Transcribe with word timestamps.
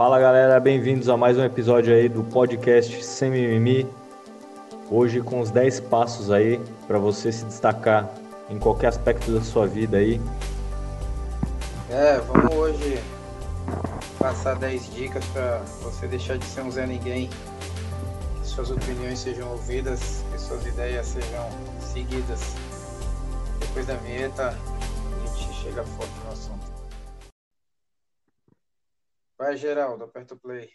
Fala 0.00 0.18
galera, 0.18 0.58
bem-vindos 0.58 1.10
a 1.10 1.16
mais 1.18 1.36
um 1.36 1.44
episódio 1.44 1.94
aí 1.94 2.08
do 2.08 2.24
podcast 2.24 3.04
Sem 3.04 3.30
Mimimi. 3.30 3.86
Hoje 4.90 5.20
com 5.20 5.40
os 5.40 5.50
10 5.50 5.80
passos 5.80 6.30
aí 6.30 6.58
para 6.86 6.98
você 6.98 7.30
se 7.30 7.44
destacar 7.44 8.08
em 8.48 8.58
qualquer 8.58 8.86
aspecto 8.86 9.30
da 9.30 9.42
sua 9.42 9.66
vida 9.66 9.98
aí. 9.98 10.18
É, 11.90 12.18
vamos 12.20 12.50
hoje 12.54 12.98
passar 14.18 14.54
10 14.54 14.94
dicas 14.94 15.22
para 15.34 15.58
você 15.82 16.06
deixar 16.06 16.38
de 16.38 16.46
ser 16.46 16.62
um 16.62 16.70
Zé 16.70 16.86
Ninguém, 16.86 17.28
que 18.40 18.48
suas 18.48 18.70
opiniões 18.70 19.18
sejam 19.18 19.50
ouvidas, 19.50 20.24
que 20.32 20.40
suas 20.40 20.64
ideias 20.64 21.08
sejam 21.08 21.46
seguidas. 21.78 22.54
Depois 23.60 23.84
da 23.84 23.96
vinheta, 23.96 24.48
a 24.48 25.36
gente 25.36 25.52
chega 25.62 25.84
forte 25.84 26.14
no 26.24 26.32
assunto. 26.32 26.69
Vai, 29.40 29.56
Geraldo, 29.56 30.04
aperta 30.04 30.34
o 30.34 30.38
play. 30.38 30.68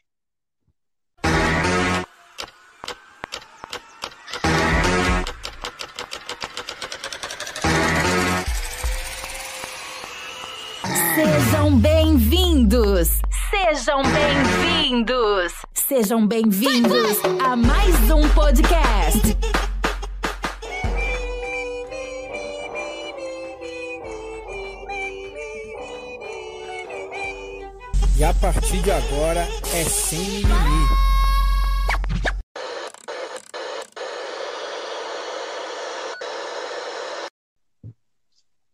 Sejam 11.14 11.78
bem-vindos! 11.80 13.22
Sejam 13.52 14.02
bem-vindos! 14.02 15.54
Sejam 15.76 16.28
bem-vindos 16.28 17.20
a 17.48 17.56
mais 17.56 18.10
um 18.10 18.28
podcast. 18.34 19.65
Partir 28.54 28.80
de 28.84 28.92
agora 28.92 29.42
é 29.74 29.84
sem 29.86 30.20
mimimi. 30.20 30.86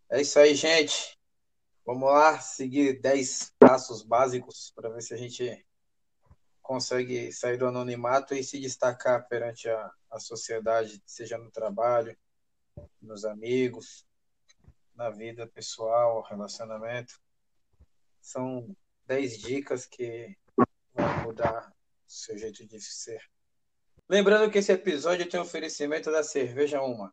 É 0.09 0.19
isso 0.19 0.37
aí, 0.39 0.55
gente. 0.55 1.17
Vamos 1.85 2.09
lá, 2.09 2.37
seguir 2.41 2.99
10 2.99 3.53
passos 3.57 4.03
básicos 4.03 4.73
para 4.75 4.89
ver 4.89 5.01
se 5.01 5.13
a 5.13 5.17
gente 5.17 5.65
consegue 6.61 7.31
sair 7.31 7.57
do 7.57 7.65
anonimato 7.65 8.35
e 8.35 8.43
se 8.43 8.59
destacar 8.59 9.25
perante 9.29 9.69
a, 9.69 9.89
a 10.09 10.19
sociedade, 10.19 11.01
seja 11.05 11.37
no 11.37 11.49
trabalho, 11.49 12.17
nos 13.01 13.23
amigos, 13.23 14.05
na 14.93 15.09
vida 15.09 15.47
pessoal, 15.47 16.21
relacionamento. 16.23 17.21
São 18.21 18.75
10 19.11 19.39
dicas 19.39 19.85
que 19.85 20.37
vão 20.95 21.23
mudar 21.25 21.67
o 21.67 21.73
seu 22.07 22.37
jeito 22.37 22.65
de 22.65 22.79
ser. 22.79 23.19
Lembrando 24.07 24.49
que 24.49 24.59
esse 24.59 24.71
episódio 24.71 25.27
tem 25.27 25.37
oferecimento 25.37 26.09
da 26.09 26.23
Cerveja 26.23 26.81
Uma. 26.81 27.11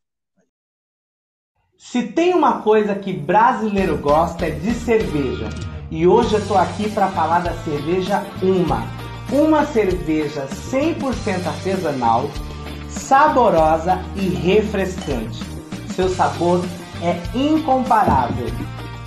Se 1.77 2.13
tem 2.13 2.35
uma 2.35 2.63
coisa 2.63 2.95
que 2.95 3.13
brasileiro 3.13 3.99
gosta 3.99 4.47
é 4.47 4.51
de 4.53 4.75
cerveja. 4.75 5.49
E 5.91 6.07
hoje 6.07 6.37
eu 6.37 6.47
tô 6.47 6.55
aqui 6.55 6.89
para 6.89 7.11
falar 7.11 7.41
da 7.41 7.65
cerveja 7.65 8.21
Uma. 8.41 8.85
Uma 9.33 9.67
cerveja 9.67 10.47
100% 10.47 11.47
artesanal, 11.49 12.31
saborosa 12.89 13.97
e 14.15 14.29
refrescante. 14.29 15.41
Seu 15.97 16.09
sabor 16.09 16.61
é 17.03 17.37
incomparável. 17.37 18.47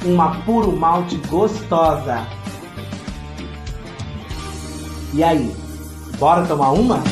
Uma 0.04 0.44
puro 0.44 0.76
malte 0.76 1.16
gostosa. 1.30 2.41
E 5.14 5.22
aí, 5.26 5.52
bora 6.18 6.48
tomar 6.48 6.72
uma? 6.72 7.04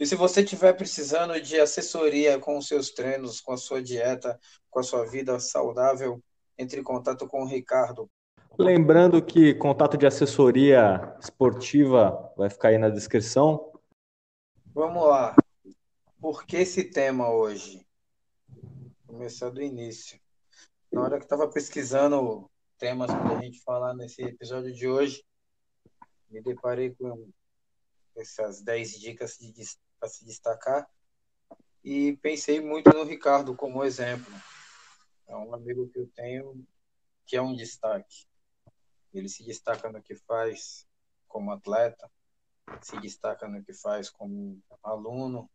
E 0.00 0.06
se 0.06 0.16
você 0.16 0.40
estiver 0.40 0.72
precisando 0.72 1.38
de 1.38 1.60
assessoria 1.60 2.38
com 2.38 2.56
os 2.56 2.66
seus 2.66 2.88
treinos, 2.90 3.42
com 3.42 3.52
a 3.52 3.58
sua 3.58 3.82
dieta, 3.82 4.40
com 4.70 4.80
a 4.80 4.82
sua 4.82 5.04
vida 5.04 5.38
saudável, 5.38 6.18
entre 6.58 6.80
em 6.80 6.82
contato 6.82 7.28
com 7.28 7.42
o 7.42 7.46
Ricardo. 7.46 8.08
Lembrando 8.58 9.22
que 9.22 9.52
contato 9.52 9.98
de 9.98 10.06
assessoria 10.06 11.14
esportiva 11.20 12.32
vai 12.38 12.48
ficar 12.48 12.68
aí 12.68 12.78
na 12.78 12.88
descrição. 12.88 13.70
Vamos 14.74 15.06
lá. 15.06 15.36
Por 16.24 16.46
que 16.46 16.56
esse 16.56 16.84
tema 16.84 17.30
hoje? 17.30 17.86
Começar 19.06 19.50
do 19.50 19.60
início. 19.60 20.18
Na 20.90 21.02
hora 21.02 21.18
que 21.18 21.26
estava 21.26 21.50
pesquisando 21.50 22.50
temas 22.78 23.10
para 23.10 23.36
a 23.36 23.42
gente 23.42 23.60
falar 23.60 23.92
nesse 23.92 24.22
episódio 24.22 24.72
de 24.72 24.88
hoje, 24.88 25.22
me 26.30 26.40
deparei 26.40 26.94
com 26.94 27.30
essas 28.16 28.62
10 28.62 29.00
dicas 29.00 29.36
para 30.00 30.08
se 30.08 30.24
destacar 30.24 30.88
e 31.84 32.16
pensei 32.22 32.58
muito 32.58 32.88
no 32.88 33.04
Ricardo 33.04 33.54
como 33.54 33.84
exemplo. 33.84 34.32
É 35.26 35.36
um 35.36 35.54
amigo 35.54 35.90
que 35.90 35.98
eu 35.98 36.08
tenho 36.14 36.66
que 37.26 37.36
é 37.36 37.42
um 37.42 37.54
destaque. 37.54 38.26
Ele 39.12 39.28
se 39.28 39.44
destaca 39.44 39.92
no 39.92 40.02
que 40.02 40.14
faz 40.14 40.88
como 41.28 41.52
atleta, 41.52 42.10
se 42.80 42.98
destaca 42.98 43.46
no 43.46 43.62
que 43.62 43.74
faz 43.74 44.08
como 44.08 44.58
aluno 44.82 45.50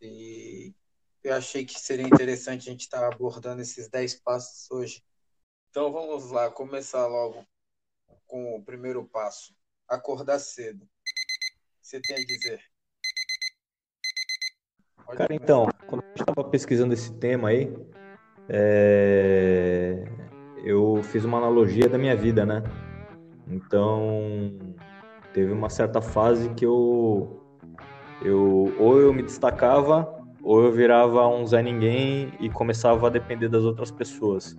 e 0.00 0.74
eu 1.22 1.34
achei 1.34 1.64
que 1.64 1.78
seria 1.78 2.06
interessante 2.06 2.68
a 2.68 2.72
gente 2.72 2.82
estar 2.82 3.06
abordando 3.06 3.60
esses 3.60 3.88
10 3.88 4.20
passos 4.20 4.70
hoje. 4.70 5.04
Então 5.70 5.92
vamos 5.92 6.30
lá, 6.30 6.50
começar 6.50 7.06
logo 7.06 7.46
com 8.26 8.56
o 8.56 8.64
primeiro 8.64 9.04
passo: 9.04 9.54
acordar 9.88 10.38
cedo 10.38 10.88
você 11.90 12.00
tem 12.00 12.16
a 12.16 12.20
dizer? 12.20 12.60
Pode 15.04 15.18
Cara, 15.18 15.26
começar. 15.26 15.42
então, 15.42 15.68
quando 15.88 16.04
a 16.04 16.08
gente 16.08 16.20
estava 16.20 16.48
pesquisando 16.48 16.94
esse 16.94 17.12
tema 17.14 17.48
aí, 17.48 17.68
é... 18.48 20.04
eu 20.62 21.02
fiz 21.02 21.24
uma 21.24 21.38
analogia 21.38 21.88
da 21.88 21.98
minha 21.98 22.14
vida, 22.14 22.46
né? 22.46 22.62
Então, 23.48 24.56
teve 25.34 25.50
uma 25.52 25.68
certa 25.68 26.00
fase 26.00 26.54
que 26.54 26.64
eu, 26.64 27.39
eu 28.22 28.72
ou 28.78 29.00
eu 29.00 29.12
me 29.12 29.22
destacava 29.22 30.20
ou 30.42 30.62
eu 30.64 30.72
virava 30.72 31.26
um 31.28 31.46
Zé 31.46 31.62
Ninguém 31.62 32.32
e 32.40 32.48
começava 32.48 33.06
a 33.06 33.10
depender 33.10 33.48
das 33.48 33.64
outras 33.64 33.90
pessoas. 33.90 34.56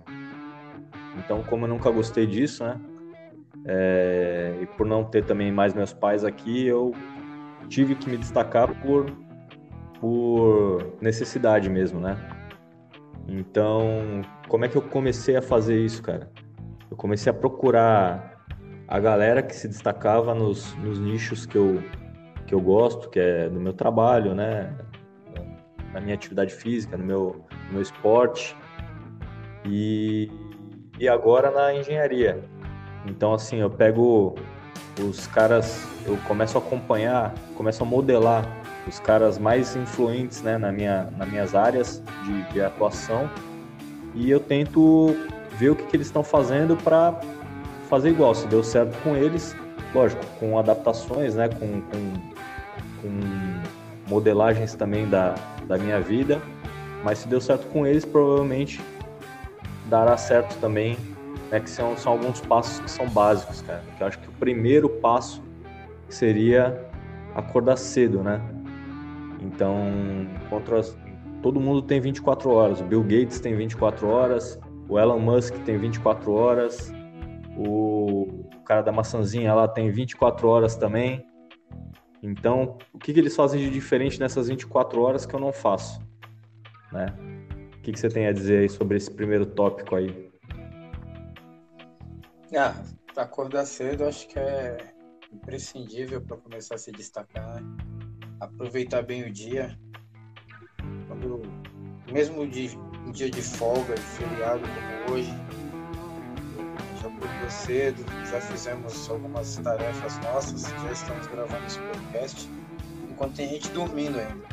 Então, 1.18 1.42
como 1.42 1.64
eu 1.64 1.68
nunca 1.68 1.90
gostei 1.90 2.26
disso, 2.26 2.64
né? 2.64 2.80
É, 3.64 4.58
e 4.60 4.66
por 4.66 4.86
não 4.86 5.04
ter 5.04 5.24
também 5.24 5.52
mais 5.52 5.74
meus 5.74 5.92
pais 5.92 6.24
aqui, 6.24 6.66
eu 6.66 6.92
tive 7.68 7.94
que 7.94 8.08
me 8.08 8.16
destacar 8.16 8.68
por, 8.80 9.06
por 10.00 10.96
necessidade 11.00 11.68
mesmo, 11.68 12.00
né? 12.00 12.16
Então, 13.28 14.22
como 14.48 14.64
é 14.64 14.68
que 14.68 14.76
eu 14.76 14.82
comecei 14.82 15.36
a 15.36 15.42
fazer 15.42 15.78
isso, 15.78 16.02
cara? 16.02 16.30
Eu 16.90 16.96
comecei 16.96 17.30
a 17.30 17.34
procurar 17.34 18.44
a 18.88 18.98
galera 18.98 19.42
que 19.42 19.54
se 19.54 19.68
destacava 19.68 20.34
nos, 20.34 20.74
nos 20.76 20.98
nichos 20.98 21.46
que 21.46 21.56
eu, 21.56 21.82
que 22.52 22.54
eu 22.54 22.60
gosto, 22.60 23.08
que 23.08 23.18
é 23.18 23.48
no 23.48 23.58
meu 23.58 23.72
trabalho, 23.72 24.34
né? 24.34 24.76
Na 25.90 26.02
minha 26.02 26.14
atividade 26.14 26.52
física, 26.52 26.98
no 26.98 27.04
meu, 27.04 27.46
no 27.68 27.72
meu 27.72 27.80
esporte. 27.80 28.54
E, 29.64 30.30
e 31.00 31.08
agora 31.08 31.50
na 31.50 31.74
engenharia. 31.74 32.44
Então, 33.06 33.32
assim, 33.32 33.56
eu 33.56 33.70
pego 33.70 34.34
os 35.00 35.26
caras, 35.28 35.82
eu 36.04 36.18
começo 36.28 36.58
a 36.58 36.60
acompanhar, 36.60 37.32
começo 37.56 37.82
a 37.82 37.86
modelar 37.86 38.46
os 38.86 39.00
caras 39.00 39.38
mais 39.38 39.74
influentes 39.74 40.42
né, 40.42 40.58
na 40.58 40.70
minha, 40.70 41.04
nas 41.16 41.30
minhas 41.30 41.54
áreas 41.54 42.02
de, 42.24 42.52
de 42.52 42.60
atuação 42.60 43.30
e 44.14 44.30
eu 44.30 44.40
tento 44.40 45.16
ver 45.52 45.70
o 45.70 45.76
que, 45.76 45.84
que 45.84 45.96
eles 45.96 46.08
estão 46.08 46.22
fazendo 46.22 46.76
para 46.76 47.18
fazer 47.88 48.10
igual. 48.10 48.34
Se 48.34 48.46
deu 48.46 48.62
certo 48.62 48.94
com 49.02 49.16
eles, 49.16 49.56
lógico, 49.94 50.22
com 50.38 50.58
adaptações, 50.58 51.34
né, 51.34 51.48
com, 51.48 51.80
com, 51.80 52.31
com 53.02 53.10
modelagens 54.08 54.74
também 54.74 55.08
da, 55.08 55.34
da 55.66 55.76
minha 55.76 56.00
vida, 56.00 56.40
mas 57.04 57.18
se 57.18 57.28
deu 57.28 57.40
certo 57.40 57.66
com 57.68 57.86
eles, 57.86 58.04
provavelmente 58.04 58.80
dará 59.88 60.16
certo 60.16 60.56
também 60.60 60.96
né, 61.52 61.60
que 61.60 61.68
são, 61.68 61.94
são 61.98 62.12
alguns 62.12 62.40
passos 62.40 62.80
que 62.80 62.90
são 62.90 63.06
básicos, 63.08 63.60
cara. 63.60 63.82
Que 63.96 64.02
eu 64.02 64.06
acho 64.06 64.18
que 64.18 64.28
o 64.28 64.32
primeiro 64.32 64.88
passo 64.88 65.42
seria 66.08 66.82
acordar 67.34 67.76
cedo, 67.76 68.22
né? 68.22 68.40
Então, 69.40 69.76
contra 70.48 70.80
as, 70.80 70.96
todo 71.42 71.60
mundo 71.60 71.82
tem 71.82 72.00
24 72.00 72.50
horas. 72.50 72.80
O 72.80 72.84
Bill 72.84 73.02
Gates 73.02 73.38
tem 73.38 73.54
24 73.54 74.08
horas, 74.08 74.58
o 74.88 74.98
Elon 74.98 75.18
Musk 75.18 75.54
tem 75.64 75.76
24 75.76 76.32
horas, 76.32 76.92
o 77.56 78.46
cara 78.64 78.80
da 78.80 78.92
maçãzinha 78.92 79.52
lá 79.52 79.68
tem 79.68 79.90
24 79.90 80.48
horas 80.48 80.74
também. 80.74 81.26
Então, 82.22 82.78
o 82.92 82.98
que, 82.98 83.12
que 83.12 83.18
eles 83.18 83.34
fazem 83.34 83.60
de 83.60 83.68
diferente 83.68 84.20
nessas 84.20 84.48
24 84.48 85.02
horas 85.02 85.26
que 85.26 85.34
eu 85.34 85.40
não 85.40 85.52
faço? 85.52 86.00
Né? 86.92 87.06
O 87.76 87.82
que, 87.82 87.90
que 87.90 87.98
você 87.98 88.08
tem 88.08 88.28
a 88.28 88.32
dizer 88.32 88.60
aí 88.60 88.68
sobre 88.68 88.96
esse 88.96 89.10
primeiro 89.10 89.44
tópico 89.44 89.96
aí? 89.96 90.30
Ah, 92.56 92.80
acordar 93.16 93.66
cedo 93.66 94.04
acho 94.04 94.28
que 94.28 94.38
é 94.38 94.76
imprescindível 95.32 96.20
para 96.20 96.36
começar 96.36 96.76
a 96.76 96.78
se 96.78 96.92
destacar, 96.92 97.60
né? 97.60 97.62
aproveitar 98.40 99.02
bem 99.02 99.24
o 99.24 99.32
dia. 99.32 99.76
Quando, 101.08 101.42
mesmo 102.12 102.46
de, 102.46 102.76
um 103.06 103.10
dia 103.10 103.30
de 103.30 103.42
folga, 103.42 103.94
de 103.94 104.00
feriado 104.00 104.62
como 104.62 105.16
hoje, 105.16 105.30
cedo, 107.50 108.04
já 108.30 108.40
fizemos 108.40 109.08
algumas 109.08 109.56
tarefas 109.56 110.18
nossas, 110.20 110.62
já 110.62 110.92
estamos 110.92 111.26
gravando 111.26 111.66
esse 111.66 111.78
podcast, 111.78 112.50
enquanto 113.10 113.34
tem 113.34 113.48
gente 113.48 113.68
dormindo 113.70 114.18
ainda. 114.18 114.52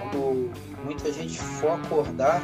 Quando 0.00 0.50
muita 0.84 1.12
gente 1.12 1.38
for 1.38 1.72
acordar, 1.72 2.42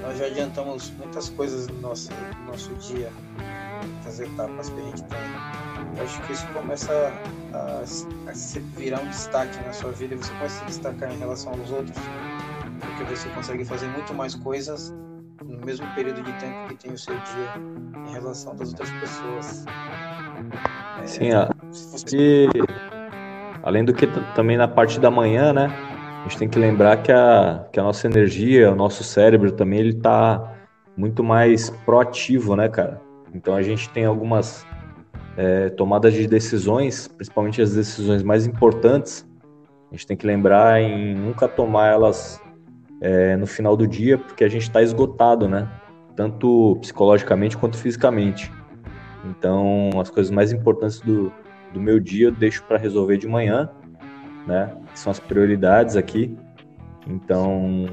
nós 0.00 0.18
já 0.18 0.26
adiantamos 0.26 0.90
muitas 0.98 1.28
coisas 1.30 1.68
no 1.68 1.80
nosso, 1.80 2.10
no 2.40 2.52
nosso 2.52 2.74
dia, 2.74 3.10
muitas 3.82 4.20
etapas 4.20 4.68
que 4.68 4.80
a 4.80 4.84
gente 4.84 5.02
tem. 5.04 5.18
Eu 5.96 6.04
acho 6.04 6.22
que 6.22 6.32
isso 6.32 6.46
começa 6.48 7.12
a, 7.52 8.30
a, 8.30 8.34
se 8.34 8.60
virar 8.60 9.00
um 9.00 9.08
destaque 9.08 9.56
na 9.64 9.72
sua 9.72 9.92
vida 9.92 10.14
e 10.14 10.18
você 10.18 10.32
começa 10.32 10.56
a 10.56 10.58
se 10.60 10.64
destacar 10.64 11.12
em 11.12 11.18
relação 11.18 11.52
aos 11.52 11.70
outros, 11.70 11.96
porque 12.80 13.04
você 13.04 13.28
consegue 13.30 13.64
fazer 13.64 13.86
muito 13.88 14.12
mais 14.14 14.34
coisas 14.34 14.92
no 15.44 15.64
mesmo 15.64 15.86
período 15.94 16.22
de 16.22 16.32
tempo 16.34 16.68
que 16.68 16.74
tem 16.76 16.92
o 16.92 16.98
seu 16.98 17.14
dia 17.14 18.08
em 18.08 18.12
relação 18.12 18.54
das 18.56 18.70
outras 18.70 18.90
pessoas. 18.90 19.64
É, 21.00 21.06
Sim, 21.06 21.32
a... 21.32 21.50
você... 21.70 22.48
além 23.62 23.84
do 23.84 23.92
que 23.92 24.06
também 24.34 24.56
na 24.56 24.68
parte 24.68 25.00
da 25.00 25.10
manhã, 25.10 25.52
né? 25.52 25.68
A 26.20 26.28
gente 26.28 26.38
tem 26.38 26.48
que 26.48 26.58
lembrar 26.58 27.02
que 27.02 27.10
a, 27.10 27.66
que 27.72 27.80
a 27.80 27.82
nossa 27.82 28.06
energia, 28.06 28.70
o 28.70 28.76
nosso 28.76 29.02
cérebro 29.02 29.50
também, 29.50 29.80
ele 29.80 29.94
tá 29.94 30.56
muito 30.96 31.24
mais 31.24 31.70
proativo, 31.84 32.54
né, 32.54 32.68
cara? 32.68 33.00
Então 33.34 33.54
a 33.54 33.62
gente 33.62 33.88
tem 33.90 34.04
algumas 34.04 34.64
é, 35.36 35.70
tomadas 35.70 36.14
de 36.14 36.26
decisões, 36.26 37.08
principalmente 37.08 37.60
as 37.60 37.74
decisões 37.74 38.22
mais 38.22 38.46
importantes, 38.46 39.26
a 39.90 39.94
gente 39.94 40.06
tem 40.06 40.16
que 40.16 40.26
lembrar 40.26 40.80
em 40.80 41.14
nunca 41.14 41.48
tomar 41.48 41.88
elas 41.88 42.40
é, 43.02 43.36
no 43.36 43.46
final 43.46 43.76
do 43.76 43.86
dia, 43.86 44.16
porque 44.16 44.44
a 44.44 44.48
gente 44.48 44.62
está 44.62 44.80
esgotado, 44.80 45.48
né? 45.48 45.68
Tanto 46.14 46.78
psicologicamente 46.80 47.56
quanto 47.56 47.76
fisicamente. 47.76 48.50
Então, 49.24 49.90
as 50.00 50.08
coisas 50.08 50.30
mais 50.30 50.52
importantes 50.52 51.00
do, 51.00 51.32
do 51.74 51.80
meu 51.80 51.98
dia 51.98 52.28
eu 52.28 52.32
deixo 52.32 52.62
para 52.62 52.78
resolver 52.78 53.18
de 53.18 53.26
manhã, 53.26 53.68
né? 54.46 54.72
São 54.94 55.10
as 55.10 55.18
prioridades 55.18 55.96
aqui. 55.96 56.36
Então, 57.04 57.86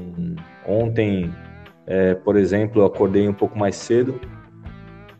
ontem, 0.64 1.34
é, 1.88 2.14
por 2.14 2.36
exemplo, 2.36 2.82
eu 2.82 2.86
acordei 2.86 3.28
um 3.28 3.34
pouco 3.34 3.58
mais 3.58 3.74
cedo 3.74 4.20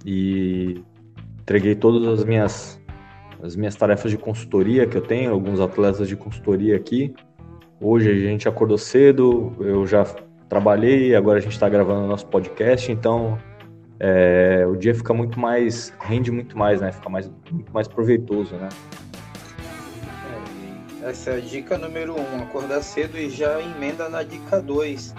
e 0.07 0.85
entreguei 1.41 1.75
todas 1.75 2.07
as 2.07 2.25
minhas 2.25 2.81
as 3.43 3.57
minhas 3.57 3.75
tarefas 3.75 4.11
de 4.11 4.19
consultoria 4.19 4.87
que 4.87 4.97
eu 4.97 5.01
tenho, 5.01 5.33
alguns 5.33 5.61
atletas 5.61 6.07
de 6.07 6.15
consultoria 6.15 6.77
aqui. 6.77 7.15
Hoje 7.83 8.11
a 8.11 8.15
gente 8.15 8.47
acordou 8.47 8.77
cedo, 8.77 9.57
eu 9.59 9.87
já 9.87 10.05
trabalhei, 10.51 11.15
agora 11.15 11.39
a 11.39 11.41
gente 11.41 11.53
está 11.53 11.67
gravando 11.67 12.07
nosso 12.07 12.27
podcast, 12.27 12.93
então 12.93 13.39
é, 13.99 14.67
o 14.69 14.77
dia 14.77 14.95
fica 14.95 15.15
muito 15.15 15.41
mais, 15.41 15.91
rende 15.99 16.31
muito 16.31 16.59
mais, 16.59 16.83
né? 16.83 16.93
Fica 16.93 17.09
mais, 17.09 17.31
muito 17.51 17.73
mais 17.73 17.89
proveitoso, 17.89 18.55
né? 18.57 18.69
É, 21.03 21.09
essa 21.09 21.31
é 21.31 21.37
a 21.39 21.41
dica 21.41 21.79
número 21.79 22.21
um, 22.21 22.43
acordar 22.43 22.83
cedo 22.83 23.17
e 23.17 23.31
já 23.31 23.59
emenda 23.59 24.11
na 24.11 24.23
dica 24.23 24.61
dois, 24.61 25.15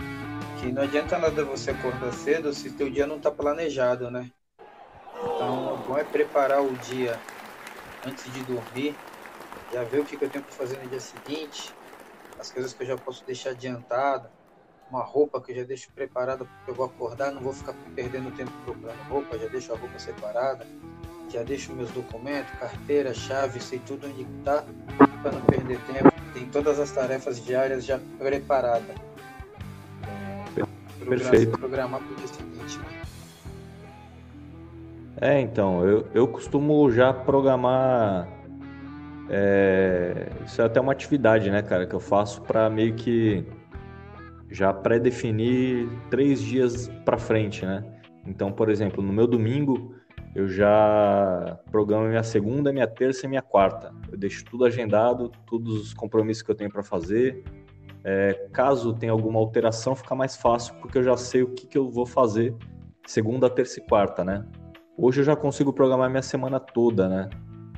que 0.60 0.72
não 0.72 0.84
adianta 0.84 1.18
nada 1.18 1.44
você 1.44 1.72
acordar 1.72 2.14
cedo 2.14 2.54
se 2.54 2.70
teu 2.70 2.92
dia 2.92 3.08
não 3.08 3.18
está 3.18 3.32
planejado, 3.32 4.12
né? 4.12 4.30
Então, 5.18 5.74
o 5.74 5.78
bom 5.88 5.98
é 5.98 6.04
preparar 6.04 6.62
o 6.62 6.72
dia 6.74 7.18
antes 8.08 8.32
de 8.32 8.44
dormir, 8.44 8.96
já 9.74 9.84
ver 9.84 10.02
o 10.02 10.06
que 10.06 10.14
eu 10.24 10.30
tenho 10.30 10.44
para 10.44 10.54
fazer 10.54 10.78
no 10.78 10.88
dia 10.88 11.00
seguinte, 11.00 11.74
as 12.42 12.52
coisas 12.52 12.74
que 12.74 12.82
eu 12.82 12.88
já 12.88 12.98
posso 12.98 13.24
deixar 13.24 13.52
adiantada, 13.52 14.32
uma 14.90 15.04
roupa 15.04 15.40
que 15.40 15.52
eu 15.52 15.58
já 15.58 15.64
deixo 15.64 15.92
preparada 15.94 16.44
porque 16.44 16.72
eu 16.72 16.76
vou 16.76 16.86
acordar, 16.88 17.32
não 17.32 17.42
vou 17.42 17.54
ficar 17.54 17.74
perdendo 17.96 18.36
tempo 18.36 18.52
procurando 18.66 19.00
roupa, 19.08 19.38
já 19.38 19.48
deixo 19.48 19.72
a 19.72 19.78
roupa 19.78 20.00
separada, 20.00 20.66
já 21.30 21.44
deixo 21.44 21.72
meus 21.74 21.92
documentos, 21.92 22.52
carteira, 22.60 23.14
chave, 23.14 23.62
sei 23.62 23.80
tudo 23.80 24.08
onde 24.08 24.24
está, 24.24 24.66
para 25.22 25.32
não 25.32 25.42
perder 25.46 25.80
tempo. 25.86 26.12
Tem 26.34 26.50
todas 26.50 26.80
as 26.80 26.92
tarefas 26.92 27.44
diárias 27.44 27.86
já 27.86 28.00
preparadas. 28.18 28.96
Perfeito. 31.08 31.58
Programar 31.58 32.02
para 32.02 32.12
o 32.12 32.16
dia 32.16 32.28
seguinte. 32.28 32.80
Né? 32.80 33.02
É, 35.22 35.40
então, 35.40 35.86
eu, 35.86 36.08
eu 36.14 36.28
costumo 36.28 36.92
já 36.92 37.14
programar. 37.14 38.41
É, 39.34 40.28
isso 40.46 40.62
é 40.62 40.66
até 40.66 40.82
uma 40.82 40.92
atividade, 40.92 41.50
né, 41.50 41.62
cara, 41.62 41.88
que 41.88 41.96
eu 41.96 42.02
faço 42.02 42.42
para 42.42 42.70
meio 42.70 42.94
que 42.96 43.46
já 44.50 44.74
pré-definir 44.74 45.88
três 46.10 46.42
dias 46.42 46.90
para 47.06 47.18
frente, 47.18 47.66
né? 47.66 47.82
Então, 48.28 48.52
por 48.52 48.70
exemplo, 48.70 49.02
no 49.02 49.14
meu 49.14 49.26
domingo 49.26 49.96
eu 50.36 50.50
já 50.50 51.58
programo 51.72 52.10
minha 52.10 52.24
segunda, 52.24 52.74
minha 52.74 52.88
terça 52.88 53.26
e 53.26 53.30
minha 53.30 53.42
quarta. 53.42 53.94
Eu 54.12 54.18
deixo 54.18 54.44
tudo 54.44 54.66
agendado, 54.66 55.32
todos 55.46 55.80
os 55.80 55.94
compromissos 55.94 56.44
que 56.44 56.52
eu 56.52 56.56
tenho 56.56 56.70
para 56.70 56.84
fazer. 56.84 57.42
É, 58.04 58.50
caso 58.52 58.94
tenha 58.94 59.14
alguma 59.14 59.40
alteração, 59.40 59.96
fica 59.96 60.14
mais 60.14 60.36
fácil 60.36 60.74
porque 60.82 60.98
eu 60.98 61.04
já 61.04 61.16
sei 61.16 61.44
o 61.44 61.50
que, 61.50 61.68
que 61.68 61.78
eu 61.78 61.90
vou 61.90 62.06
fazer 62.06 62.54
segunda, 63.06 63.50
terça 63.50 63.80
e 63.80 63.84
quarta, 63.84 64.26
né? 64.26 64.46
Hoje 64.98 65.22
eu 65.22 65.26
já 65.26 65.38
consigo 65.38 65.72
programar 65.72 66.10
minha 66.10 66.22
semana 66.22 66.60
toda, 66.60 67.08
né? 67.08 67.30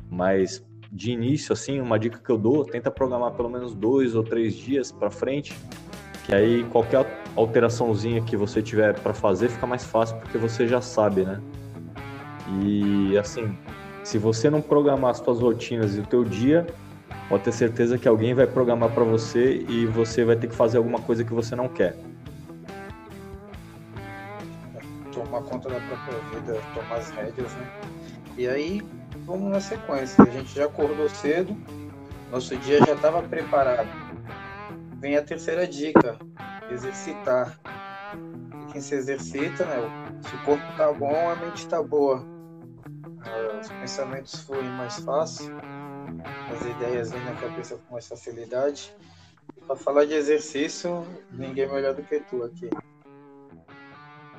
Mas 0.09 0.65
de 0.93 1.11
início, 1.11 1.51
assim, 1.51 1.81
uma 1.81 1.97
dica 1.97 2.19
que 2.23 2.29
eu 2.29 2.37
dou, 2.37 2.63
tenta 2.63 2.91
programar 2.91 3.31
pelo 3.31 3.49
menos 3.49 3.73
dois 3.73 4.13
ou 4.13 4.23
três 4.23 4.53
dias 4.53 4.91
para 4.91 5.09
frente, 5.09 5.57
que 6.23 6.35
aí 6.35 6.63
qualquer 6.65 7.23
alteraçãozinha 7.35 8.21
que 8.21 8.37
você 8.37 8.61
tiver 8.61 8.93
para 8.99 9.11
fazer 9.11 9.49
fica 9.49 9.65
mais 9.65 9.83
fácil 9.83 10.15
porque 10.17 10.37
você 10.37 10.67
já 10.67 10.81
sabe, 10.81 11.23
né? 11.23 11.41
E 12.61 13.17
assim, 13.17 13.57
se 14.03 14.19
você 14.19 14.51
não 14.51 14.61
programar 14.61 15.11
as 15.11 15.17
suas 15.17 15.39
rotinas 15.39 15.97
e 15.97 16.01
o 16.01 16.05
teu 16.05 16.23
dia, 16.23 16.67
pode 17.27 17.43
ter 17.43 17.51
certeza 17.51 17.97
que 17.97 18.07
alguém 18.07 18.35
vai 18.35 18.45
programar 18.45 18.91
para 18.91 19.03
você 19.03 19.65
e 19.67 19.87
você 19.87 20.23
vai 20.23 20.35
ter 20.35 20.47
que 20.47 20.55
fazer 20.55 20.77
alguma 20.77 20.99
coisa 20.99 21.23
que 21.23 21.33
você 21.33 21.55
não 21.55 21.67
quer. 21.67 21.97
tomar 25.11 25.41
conta 25.43 25.69
da 25.69 25.79
própria 25.79 26.19
vida, 26.31 26.61
tomar 26.73 26.95
as 26.97 27.09
rédeas, 27.11 27.51
né? 27.53 27.67
E 28.37 28.47
aí, 28.47 28.81
vamos 29.25 29.51
na 29.51 29.59
sequência. 29.59 30.23
A 30.23 30.29
gente 30.29 30.55
já 30.55 30.65
acordou 30.65 31.09
cedo, 31.09 31.55
nosso 32.31 32.55
dia 32.57 32.79
já 32.79 32.93
estava 32.93 33.21
preparado. 33.23 33.89
Vem 34.99 35.17
a 35.17 35.23
terceira 35.23 35.67
dica: 35.67 36.17
exercitar. 36.71 37.59
E 38.61 38.71
quem 38.71 38.81
se 38.81 38.95
exercita, 38.95 39.65
né? 39.65 39.77
Se 40.21 40.35
o 40.35 40.43
corpo 40.43 40.63
tá 40.77 40.91
bom, 40.91 41.29
a 41.29 41.35
mente 41.35 41.67
tá 41.67 41.81
boa. 41.81 42.25
Ah, 43.25 43.59
os 43.59 43.69
pensamentos 43.69 44.41
fluem 44.41 44.69
mais 44.69 44.99
fácil, 44.99 45.55
as 46.51 46.61
ideias 46.61 47.11
vêm 47.11 47.23
na 47.23 47.35
cabeça 47.35 47.77
com 47.77 47.93
mais 47.93 48.07
facilidade. 48.07 48.93
Para 49.65 49.75
falar 49.77 50.05
de 50.05 50.13
exercício, 50.13 51.05
ninguém 51.31 51.71
melhor 51.71 51.93
do 51.93 52.03
que 52.03 52.19
tu 52.19 52.43
aqui. 52.43 52.69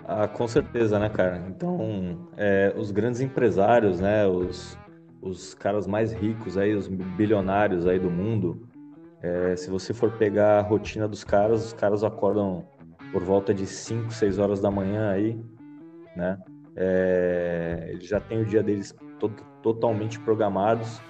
Ah, 0.06 0.28
com 0.28 0.46
certeza, 0.46 0.98
né, 0.98 1.08
cara? 1.08 1.42
Então, 1.48 2.18
é, 2.36 2.74
os 2.76 2.90
grandes 2.90 3.20
empresários, 3.20 4.00
né, 4.00 4.26
os, 4.26 4.78
os 5.22 5.54
caras 5.54 5.86
mais 5.86 6.12
ricos 6.12 6.58
aí, 6.58 6.74
os 6.74 6.86
bilionários 6.88 7.86
aí 7.86 7.98
do 7.98 8.10
mundo, 8.10 8.68
é, 9.22 9.56
se 9.56 9.70
você 9.70 9.94
for 9.94 10.12
pegar 10.12 10.58
a 10.58 10.62
rotina 10.62 11.08
dos 11.08 11.24
caras, 11.24 11.64
os 11.66 11.72
caras 11.72 12.04
acordam 12.04 12.66
por 13.10 13.22
volta 13.22 13.54
de 13.54 13.66
5, 13.66 14.12
6 14.12 14.38
horas 14.38 14.60
da 14.60 14.70
manhã 14.70 15.10
aí, 15.10 15.40
né? 16.14 16.38
É, 16.76 17.86
eles 17.88 18.06
já 18.06 18.20
têm 18.20 18.42
o 18.42 18.44
dia 18.44 18.62
deles 18.62 18.94
to 19.18 19.30
totalmente 19.62 20.18
programados 20.20 21.00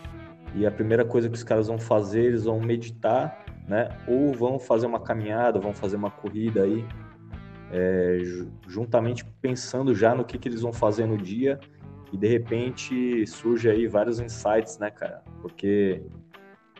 e 0.55 0.65
a 0.65 0.71
primeira 0.71 1.05
coisa 1.05 1.29
que 1.29 1.35
os 1.35 1.43
caras 1.43 1.67
vão 1.67 1.79
fazer, 1.79 2.27
eles 2.27 2.45
vão 2.45 2.61
meditar, 2.61 3.45
né? 3.67 3.89
Ou 4.07 4.33
vão 4.33 4.61
fazer 4.61 4.87
uma 4.87 5.01
caminhada, 5.01 5.59
vão 5.59 5.75
fazer 5.75 5.97
uma 5.97 6.11
corrida 6.11 6.63
aí, 6.63 6.87
é, 7.76 8.19
juntamente 8.69 9.25
pensando 9.43 9.93
já 9.97 10.14
no 10.14 10.25
que, 10.25 10.38
que 10.38 10.49
eles 10.49 10.61
vão 10.61 10.73
fazer 10.73 11.07
no 11.07 11.19
dia 11.19 11.59
e 12.12 12.16
de 12.16 12.28
repente 12.28 13.26
surge 13.26 13.69
aí 13.69 13.88
vários 13.88 14.21
insights, 14.21 14.78
né, 14.78 14.93
cara? 14.93 15.25
Porque 15.43 16.00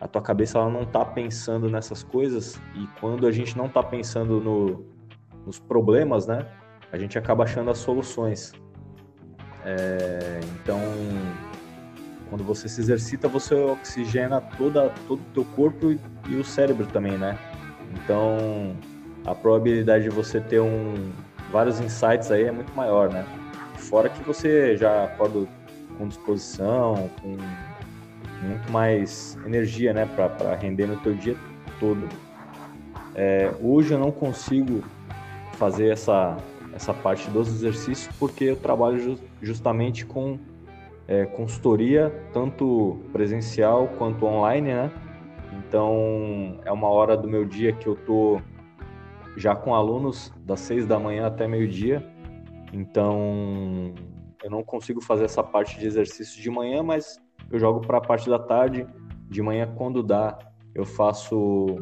a 0.01 0.07
tua 0.07 0.23
cabeça 0.23 0.57
ela 0.57 0.71
não 0.71 0.85
tá 0.85 1.05
pensando 1.05 1.69
nessas 1.69 2.05
coisas 2.05 2.61
e 2.77 2.87
quando 3.01 3.27
a 3.27 3.33
gente 3.33 3.59
não 3.59 3.69
tá 3.69 3.83
pensando 3.83 4.41
no, 4.41 4.87
nos 5.45 5.59
problemas, 5.59 6.29
né, 6.29 6.47
a 6.93 6.97
gente 6.97 7.19
acaba 7.19 7.43
achando 7.43 7.71
as 7.71 7.79
soluções. 7.79 8.53
É, 9.65 10.39
então, 10.61 10.79
quando 12.31 12.45
você 12.45 12.69
se 12.69 12.81
exercita, 12.81 13.27
você 13.27 13.53
oxigena 13.57 14.41
toda, 14.41 14.91
todo 15.09 15.19
o 15.19 15.33
teu 15.35 15.45
corpo 15.57 15.91
e, 15.91 15.99
e 16.29 16.37
o 16.37 16.45
cérebro 16.45 16.87
também, 16.87 17.19
né? 17.19 17.37
Então, 17.91 18.77
a 19.27 19.35
probabilidade 19.35 20.05
de 20.05 20.11
você 20.11 20.41
ter 20.41 20.61
um, 20.61 20.95
vários 21.51 21.81
insights 21.81 22.31
aí 22.31 22.45
é 22.45 22.53
muito 22.53 22.75
maior, 22.75 23.11
né? 23.11 23.25
Fora 23.77 24.09
que 24.09 24.23
você 24.23 24.77
já 24.77 25.05
acorda 25.05 25.47
com 25.97 26.09
disposição, 26.09 27.11
com 27.23 27.37
muito 28.43 28.71
mais 28.71 29.39
energia, 29.47 29.93
né, 29.93 30.07
para 30.07 30.55
render 30.55 30.87
no 30.87 30.97
teu 30.97 31.15
dia 31.15 31.37
todo. 31.81 32.09
É, 33.15 33.53
hoje 33.63 33.93
eu 33.95 33.99
não 33.99 34.11
consigo 34.11 34.83
fazer 35.53 35.89
essa 35.89 36.37
essa 36.75 36.93
parte 36.93 37.31
dos 37.31 37.47
exercícios 37.49 38.13
porque 38.19 38.45
eu 38.47 38.57
trabalho 38.57 38.99
ju 38.99 39.19
justamente 39.41 40.05
com 40.05 40.39
é, 41.07 41.25
consultoria, 41.25 42.13
tanto 42.33 42.99
presencial 43.13 43.89
quanto 43.97 44.27
online, 44.27 44.73
né? 44.73 44.91
Então 45.53 46.59
é 46.65 46.73
uma 46.73 46.89
hora 46.89 47.17
do 47.17 47.29
meu 47.29 47.45
dia 47.45 47.73
que 47.73 47.87
eu 47.87 47.95
tô 47.95 48.41
já 49.37 49.55
com 49.55 49.75
alunos 49.75 50.33
das 50.39 50.61
seis 50.61 50.87
da 50.87 50.99
manhã 50.99 51.27
até 51.27 51.47
meio-dia. 51.47 52.05
Então 52.73 53.95
eu 54.43 54.51
não 54.51 54.63
consigo 54.63 55.01
fazer 55.01 55.25
essa 55.25 55.43
parte 55.43 55.79
de 55.79 55.87
exercício 55.87 56.41
de 56.41 56.51
manhã, 56.51 56.83
mas 56.83 57.21
eu 57.51 57.59
jogo 57.59 57.81
para 57.81 57.99
a 57.99 58.01
parte 58.01 58.29
da 58.29 58.39
tarde. 58.39 58.87
De 59.29 59.41
manhã, 59.43 59.73
quando 59.75 60.03
dá, 60.03 60.39
eu 60.75 60.85
faço 60.85 61.79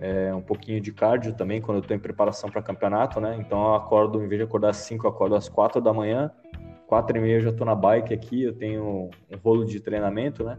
é, 0.00 0.34
um 0.34 0.42
pouquinho 0.42 0.80
de 0.80 0.92
cardio 0.92 1.32
também, 1.32 1.60
quando 1.60 1.76
eu 1.76 1.82
estou 1.82 1.96
em 1.96 2.00
preparação 2.00 2.50
para 2.50 2.60
campeonato, 2.60 3.20
né? 3.20 3.36
Então 3.38 3.62
eu 3.68 3.74
acordo, 3.74 4.22
em 4.22 4.26
vez 4.26 4.40
de 4.40 4.44
acordar 4.44 4.70
às 4.70 4.78
5, 4.78 5.06
eu 5.06 5.10
acordo 5.10 5.36
às 5.36 5.48
4 5.48 5.80
da 5.80 5.92
manhã. 5.92 6.30
4 6.88 7.16
e 7.16 7.20
meia 7.20 7.36
eu 7.36 7.40
já 7.40 7.50
estou 7.50 7.66
na 7.66 7.74
bike 7.74 8.12
aqui, 8.12 8.42
eu 8.42 8.52
tenho 8.52 8.84
um 9.30 9.36
rolo 9.42 9.64
de 9.64 9.80
treinamento, 9.80 10.44
né? 10.44 10.58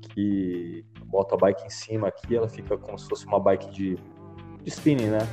Que 0.00 0.84
boto 1.04 1.34
a 1.34 1.38
bike 1.38 1.66
em 1.66 1.70
cima 1.70 2.08
aqui, 2.08 2.36
ela 2.36 2.48
fica 2.48 2.78
como 2.78 2.96
se 2.98 3.08
fosse 3.08 3.26
uma 3.26 3.40
bike 3.40 3.70
de, 3.70 3.98
de 4.66 4.72
spinning, 4.72 5.06
né? 5.06 5.26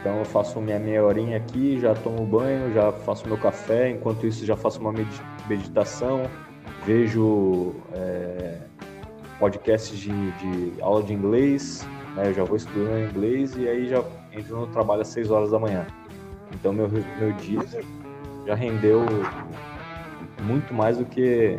Então 0.00 0.18
eu 0.18 0.24
faço 0.24 0.60
minha 0.60 0.78
meia 0.78 1.04
horinha 1.04 1.36
aqui, 1.36 1.80
já 1.80 1.92
tomo 1.92 2.24
banho, 2.24 2.72
já 2.72 2.92
faço 2.92 3.26
meu 3.26 3.36
café, 3.36 3.90
enquanto 3.90 4.26
isso 4.26 4.46
já 4.46 4.56
faço 4.56 4.80
uma 4.80 4.92
meditação, 5.48 6.22
vejo 6.86 7.74
é, 7.92 8.58
podcasts 9.40 9.98
de, 9.98 10.30
de, 10.32 10.80
aula 10.80 11.02
de 11.02 11.12
inglês, 11.12 11.86
né? 12.14 12.28
eu 12.28 12.34
já 12.34 12.44
vou 12.44 12.56
estudando 12.56 13.10
inglês 13.10 13.56
e 13.56 13.68
aí 13.68 13.88
já 13.88 14.04
entro 14.32 14.60
no 14.60 14.66
trabalho 14.68 15.02
às 15.02 15.08
6 15.08 15.30
horas 15.32 15.50
da 15.50 15.58
manhã. 15.58 15.84
Então 16.54 16.72
meu, 16.72 16.88
meu 16.88 17.32
dia 17.32 17.60
já 18.46 18.54
rendeu 18.54 19.04
muito 20.44 20.72
mais 20.72 20.96
do 20.96 21.04
que, 21.04 21.58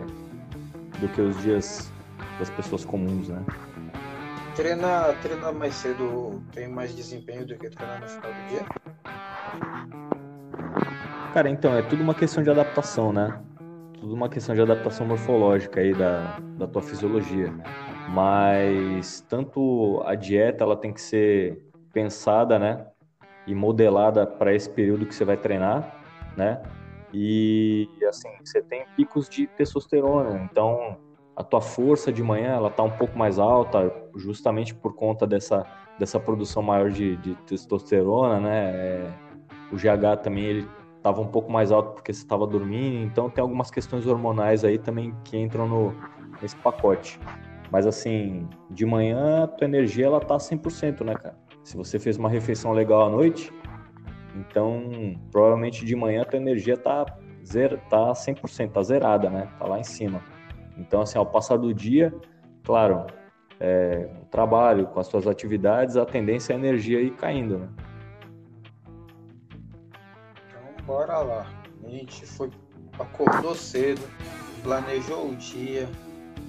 do 1.02 1.10
que 1.10 1.22
os 1.22 1.38
dias 1.42 1.92
das 2.40 2.50
pessoas 2.50 2.86
comuns, 2.86 3.28
né? 3.28 3.44
Treinar, 4.60 5.18
treinar 5.22 5.54
mais 5.54 5.74
cedo 5.74 6.44
tem 6.54 6.68
mais 6.68 6.94
desempenho 6.94 7.46
do 7.46 7.56
que 7.56 7.70
treinar 7.70 8.02
no 8.02 8.10
final 8.10 8.34
do 8.34 8.48
dia? 8.50 8.66
Cara, 11.34 11.50
então, 11.50 11.78
é 11.78 11.82
tudo 11.82 12.04
uma 12.04 12.14
questão 12.14 12.44
de 12.44 12.50
adaptação, 12.50 13.14
né? 13.14 13.42
Tudo 14.02 14.14
uma 14.14 14.28
questão 14.28 14.54
de 14.54 14.62
adaptação 14.62 15.08
morfológica 15.08 15.80
aí 15.80 15.94
da, 15.94 16.38
da 16.58 16.68
tua 16.68 16.82
fisiologia. 16.82 17.54
Mas 18.10 19.22
tanto 19.30 20.04
a 20.06 20.14
dieta, 20.14 20.66
ela 20.66 20.76
tem 20.76 20.92
que 20.92 21.00
ser 21.00 21.64
pensada, 21.94 22.60
né? 22.60 22.86
E 23.48 23.56
modelada 23.56 24.28
para 24.28 24.54
esse 24.54 24.70
período 24.70 25.06
que 25.06 25.16
você 25.16 25.24
vai 25.24 25.38
treinar, 25.38 25.90
né? 26.36 26.62
E, 27.14 27.88
assim, 28.10 28.28
você 28.44 28.62
tem 28.62 28.86
picos 28.98 29.30
de 29.30 29.48
testosterona, 29.48 30.50
então 30.52 30.98
a 31.40 31.44
tua 31.44 31.62
força 31.62 32.12
de 32.12 32.22
manhã 32.22 32.50
ela 32.50 32.70
tá 32.70 32.84
um 32.84 32.92
pouco 32.92 33.18
mais 33.18 33.40
alta, 33.40 33.94
justamente 34.14 34.76
por 34.76 34.94
conta 34.94 35.26
dessa, 35.26 35.66
dessa 35.98 36.20
produção 36.20 36.62
maior 36.62 36.92
de, 36.92 37.16
de 37.16 37.34
testosterona, 37.46 38.42
né? 38.42 38.72
É, 38.76 39.14
o 39.72 39.78
GH 39.78 40.22
também 40.22 40.44
ele 40.44 40.70
estava 40.98 41.22
um 41.22 41.28
pouco 41.28 41.50
mais 41.50 41.72
alto 41.72 41.94
porque 41.94 42.12
você 42.12 42.20
estava 42.20 42.46
dormindo, 42.46 43.06
então 43.06 43.30
tem 43.30 43.42
algumas 43.42 43.72
questões 43.72 44.06
hormonais 44.06 44.66
aí 44.66 44.78
também 44.78 45.16
que 45.24 45.38
entram 45.38 45.66
no, 45.66 45.96
nesse 46.42 46.58
pacote. 46.58 47.18
Mas 47.72 47.88
assim, 47.88 48.46
de 48.70 48.86
manhã 48.86 49.46
a 49.46 49.48
tua 49.48 49.64
energia 49.64 50.08
ela 50.08 50.20
tá 50.20 50.36
100%, 50.36 51.06
né, 51.06 51.14
cara? 51.14 51.38
Se 51.64 51.78
você 51.78 51.98
fez 51.98 52.18
uma 52.18 52.28
refeição 52.28 52.74
legal 52.74 53.04
à 53.04 53.10
noite, 53.10 53.50
então 54.36 55.16
provavelmente 55.32 55.86
de 55.86 55.96
manhã 55.96 56.24
a 56.24 56.26
tua 56.26 56.38
energia 56.38 56.76
tá 56.76 57.06
zero, 57.46 57.80
tá 57.90 58.12
100%, 58.12 58.72
tá 58.72 58.84
zerada, 58.84 59.30
né? 59.30 59.48
Tá 59.58 59.66
lá 59.66 59.80
em 59.80 59.86
cima. 59.86 60.22
Então, 60.80 61.02
assim, 61.02 61.18
ao 61.18 61.26
passar 61.26 61.58
do 61.58 61.74
dia, 61.74 62.14
claro, 62.64 63.06
é, 63.60 64.10
o 64.22 64.26
trabalho, 64.28 64.88
com 64.88 65.00
as 65.00 65.08
suas 65.08 65.28
atividades, 65.28 65.98
a 65.98 66.06
tendência 66.06 66.54
é 66.54 66.56
a 66.56 66.60
energia 66.60 67.02
ir 67.02 67.12
caindo, 67.12 67.58
né? 67.58 67.70
Então, 70.48 70.86
bora 70.86 71.20
lá. 71.20 71.46
A 71.84 71.90
gente 71.90 72.26
foi, 72.26 72.50
acordou 72.98 73.54
cedo, 73.54 74.02
planejou 74.64 75.30
o 75.30 75.36
dia, 75.36 75.88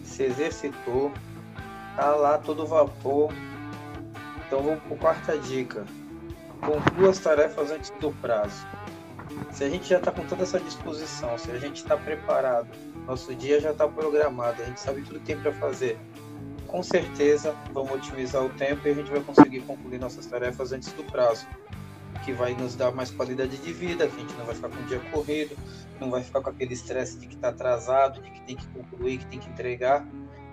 se 0.05 0.23
exercitou, 0.23 1.11
tá 1.97 2.15
lá 2.15 2.39
todo 2.39 2.65
vapor. 2.67 3.33
Então, 4.47 4.63
vamos 4.63 4.81
para 4.85 4.95
a 4.95 4.99
quarta 4.99 5.39
dica. 5.39 5.85
Conclua 6.61 7.11
as 7.11 7.19
tarefas 7.19 7.73
antes 7.73 7.91
do 8.01 8.13
prazo. 8.21 8.67
Se 9.51 9.65
a 9.65 9.69
gente 9.69 9.89
já 9.89 9.99
está 9.99 10.13
com 10.13 10.25
toda 10.27 10.43
essa 10.43 10.61
disposição, 10.61 11.37
se 11.39 11.51
a 11.51 11.59
gente 11.59 11.77
está 11.77 11.97
preparado, 11.97 12.69
nosso 13.11 13.35
dia 13.35 13.61
já 13.61 13.73
está 13.73 13.89
programado, 13.89 14.63
a 14.63 14.65
gente 14.65 14.79
sabe 14.79 15.03
tudo 15.03 15.19
que 15.19 15.27
tem 15.27 15.37
para 15.37 15.53
fazer. 15.55 15.99
Com 16.69 16.81
certeza, 16.81 17.57
vamos 17.73 17.91
otimizar 17.91 18.45
o 18.45 18.51
tempo 18.51 18.87
e 18.87 18.93
a 18.93 18.95
gente 18.95 19.11
vai 19.11 19.21
conseguir 19.21 19.63
concluir 19.63 19.99
nossas 19.99 20.27
tarefas 20.27 20.71
antes 20.71 20.93
do 20.93 21.03
prazo, 21.03 21.45
que 22.25 22.33
vai 22.33 22.55
nos 22.55 22.77
dar 22.77 22.93
mais 22.93 23.11
qualidade 23.11 23.57
de 23.57 23.73
vida, 23.73 24.07
que 24.07 24.15
a 24.15 24.21
gente 24.21 24.35
não 24.35 24.45
vai 24.45 24.55
ficar 24.55 24.69
com 24.69 24.81
o 24.81 24.85
dia 24.85 25.01
corrido, 25.11 25.57
não 25.99 26.09
vai 26.09 26.23
ficar 26.23 26.41
com 26.41 26.51
aquele 26.51 26.73
estresse 26.73 27.19
de 27.19 27.27
que 27.27 27.35
está 27.35 27.49
atrasado, 27.49 28.23
de 28.23 28.31
que 28.31 28.41
tem 28.43 28.55
que 28.55 28.67
concluir, 28.69 29.19
que 29.19 29.27
tem 29.27 29.41
que 29.41 29.51
entregar. 29.51 30.07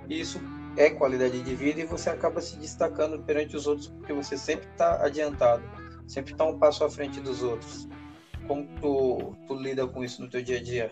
Isso 0.10 0.42
é 0.78 0.90
qualidade 0.90 1.40
de 1.40 1.54
vida 1.54 1.82
e 1.82 1.86
você 1.86 2.10
acaba 2.10 2.42
se 2.42 2.58
destacando 2.58 3.22
perante 3.22 3.56
os 3.56 3.68
outros 3.68 3.88
porque 3.88 4.14
você 4.14 4.36
sempre 4.36 4.68
está 4.68 5.06
adiantado, 5.06 5.62
sempre 6.08 6.32
está 6.32 6.44
um 6.44 6.58
passo 6.58 6.84
à 6.84 6.90
frente 6.90 7.20
dos 7.20 7.44
outros. 7.44 7.88
Como 8.48 8.68
tu, 8.82 9.36
tu 9.46 9.54
lida 9.54 9.86
com 9.86 10.04
isso 10.04 10.24
no 10.24 10.28
teu 10.28 10.42
dia 10.42 10.58
a 10.58 10.64
dia? 10.64 10.92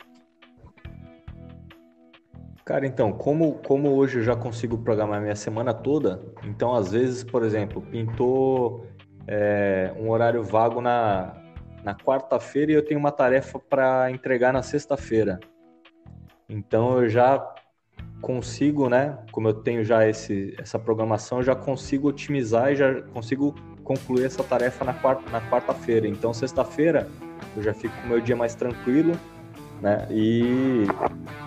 Cara, 2.66 2.88
então, 2.88 3.14
como, 3.14 3.60
como 3.60 3.92
hoje 3.92 4.18
eu 4.18 4.24
já 4.24 4.36
consigo 4.36 4.80
programar 4.80 5.22
minha 5.22 5.36
semana 5.36 5.72
toda, 5.72 6.20
então 6.44 6.74
às 6.74 6.92
vezes, 6.92 7.24
por 7.24 7.44
exemplo, 7.44 7.80
pintou 7.80 8.88
é, 9.28 9.94
um 10.00 10.10
horário 10.10 10.44
vago 10.44 10.82
na, 10.82 11.36
na 11.84 11.94
quarta-feira 11.94 12.72
e 12.72 12.76
eu 12.76 12.84
tenho 12.84 13.00
uma 13.00 13.12
tarefa 13.12 13.60
para 13.60 14.10
entregar 14.10 14.52
na 14.52 14.64
sexta-feira. 14.64 15.40
Então 16.50 17.04
eu 17.04 17.08
já 17.08 17.54
consigo, 18.20 18.90
né? 18.90 19.16
Como 19.32 19.48
eu 19.48 19.54
tenho 19.54 19.84
já 19.84 20.08
esse, 20.08 20.56
essa 20.58 20.80
programação, 20.80 21.38
eu 21.38 21.44
já 21.44 21.56
consigo 21.56 22.08
otimizar 22.08 22.72
e 22.72 22.76
já 22.76 23.00
consigo 23.14 23.54
concluir 23.84 24.26
essa 24.26 24.44
tarefa 24.44 24.84
na 24.84 24.94
quarta 24.96 25.30
na 25.30 25.40
quarta-feira. 25.52 26.08
Então 26.08 26.34
sexta-feira 26.34 27.08
eu 27.56 27.62
já 27.62 27.76
fico 27.76 27.96
com 28.02 28.08
o 28.08 28.10
meu 28.10 28.22
dia 28.22 28.36
mais 28.36 28.56
tranquilo 28.56 29.16
né? 29.82 30.08
E 30.10 30.86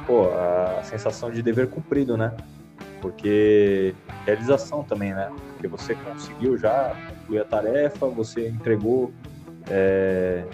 pô, 0.08 0.30
a 0.30 0.82
sensação 0.82 1.30
de 1.30 1.42
dever 1.42 1.68
cumprido, 1.68 2.16
né? 2.16 2.34
Porque 3.02 3.94
realização 4.24 4.82
também, 4.82 5.12
né? 5.12 5.30
Porque 5.52 5.68
você 5.68 5.94
conseguiu 5.94 6.56
já 6.56 6.96
concluir 7.06 7.40
a 7.40 7.44
tarefa, 7.44 8.06
você 8.06 8.48
entregou 8.48 9.12
é, 9.70 10.44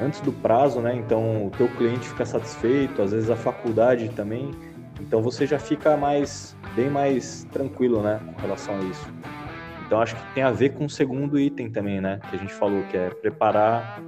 antes 0.00 0.20
do 0.20 0.32
prazo, 0.32 0.80
né? 0.80 0.94
Então 0.94 1.46
o 1.46 1.50
teu 1.50 1.68
cliente 1.70 2.08
fica 2.08 2.24
satisfeito, 2.24 3.02
às 3.02 3.10
vezes 3.10 3.28
a 3.28 3.36
faculdade 3.36 4.08
também. 4.10 4.52
Então 5.00 5.20
você 5.20 5.44
já 5.44 5.58
fica 5.58 5.96
mais 5.96 6.56
bem 6.76 6.88
mais 6.88 7.44
tranquilo, 7.52 8.00
né, 8.00 8.20
com 8.24 8.40
relação 8.42 8.76
a 8.76 8.84
isso. 8.84 9.06
Então 9.86 10.00
acho 10.00 10.14
que 10.14 10.34
tem 10.34 10.42
a 10.42 10.50
ver 10.50 10.70
com 10.70 10.84
o 10.84 10.90
segundo 10.90 11.38
item 11.38 11.68
também, 11.68 12.00
né, 12.00 12.20
que 12.30 12.36
a 12.36 12.38
gente 12.38 12.54
falou 12.54 12.82
que 12.84 12.96
é 12.96 13.10
preparar 13.10 14.00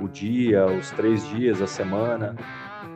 o 0.00 0.08
dia, 0.08 0.66
os 0.66 0.90
três 0.92 1.26
dias, 1.26 1.60
a 1.60 1.66
semana. 1.66 2.36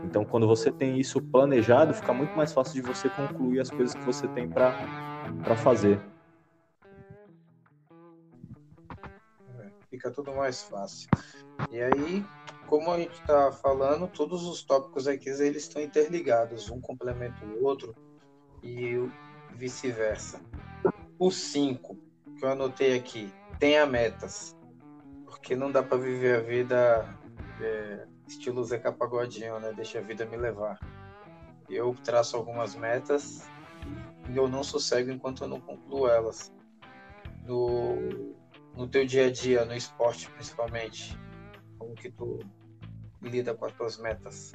Então, 0.03 0.25
quando 0.25 0.47
você 0.47 0.71
tem 0.71 0.99
isso 0.99 1.21
planejado, 1.21 1.95
fica 1.95 2.13
muito 2.13 2.37
mais 2.37 2.53
fácil 2.53 2.75
de 2.75 2.83
você 2.83 3.09
concluir 3.09 3.61
as 3.61 3.71
coisas 3.71 3.95
que 3.95 4.05
você 4.05 4.27
tem 4.29 4.49
para 4.49 5.57
fazer. 5.57 6.01
É, 9.59 9.71
fica 9.89 10.11
tudo 10.11 10.33
mais 10.33 10.63
fácil. 10.63 11.09
E 11.71 11.81
aí, 11.81 12.25
como 12.67 12.91
a 12.91 12.99
gente 12.99 13.15
está 13.15 13.53
falando, 13.53 14.09
todos 14.09 14.45
os 14.45 14.63
tópicos 14.63 15.07
aqui 15.07 15.29
eles 15.29 15.63
estão 15.63 15.81
interligados, 15.81 16.71
um 16.71 16.81
complementa 16.81 17.45
o 17.45 17.65
outro 17.65 17.95
e 18.63 19.09
vice-versa. 19.55 20.41
O 21.19 21.31
5, 21.31 21.97
que 22.39 22.45
eu 22.45 22.51
anotei 22.51 22.99
aqui, 22.99 23.33
tenha 23.61 23.87
metas 23.87 24.57
porque 25.43 25.57
não 25.57 25.73
dá 25.73 25.83
para 25.83 25.99
viver 25.99 26.37
a 26.37 26.41
vida 26.41 27.19
é, 27.61 28.07
estilo 28.33 28.65
Zeca 28.65 28.93
Pagodinho, 28.93 29.59
né? 29.61 29.73
Deixa 29.75 29.99
a 29.99 30.03
vida 30.03 30.25
me 30.27 30.37
levar. 30.37 30.79
eu 31.69 31.95
traço 32.05 32.37
algumas 32.37 32.75
metas 32.75 33.49
e 34.29 34.37
eu 34.37 34.49
não 34.49 34.63
sossego 34.63 35.11
enquanto 35.11 35.45
eu 35.45 35.49
não 35.49 35.61
concluo 35.61 36.09
elas. 36.09 36.53
No, 37.45 37.97
no 38.77 38.89
teu 38.89 39.05
dia 39.05 39.27
a 39.27 39.31
dia, 39.31 39.65
no 39.65 39.75
esporte 39.75 40.31
principalmente, 40.31 41.19
como 41.79 41.95
que 41.95 42.11
tu 42.11 42.39
lida 43.21 43.55
com 43.55 43.67
as 43.67 43.73
tuas 43.73 43.99
metas? 43.99 44.53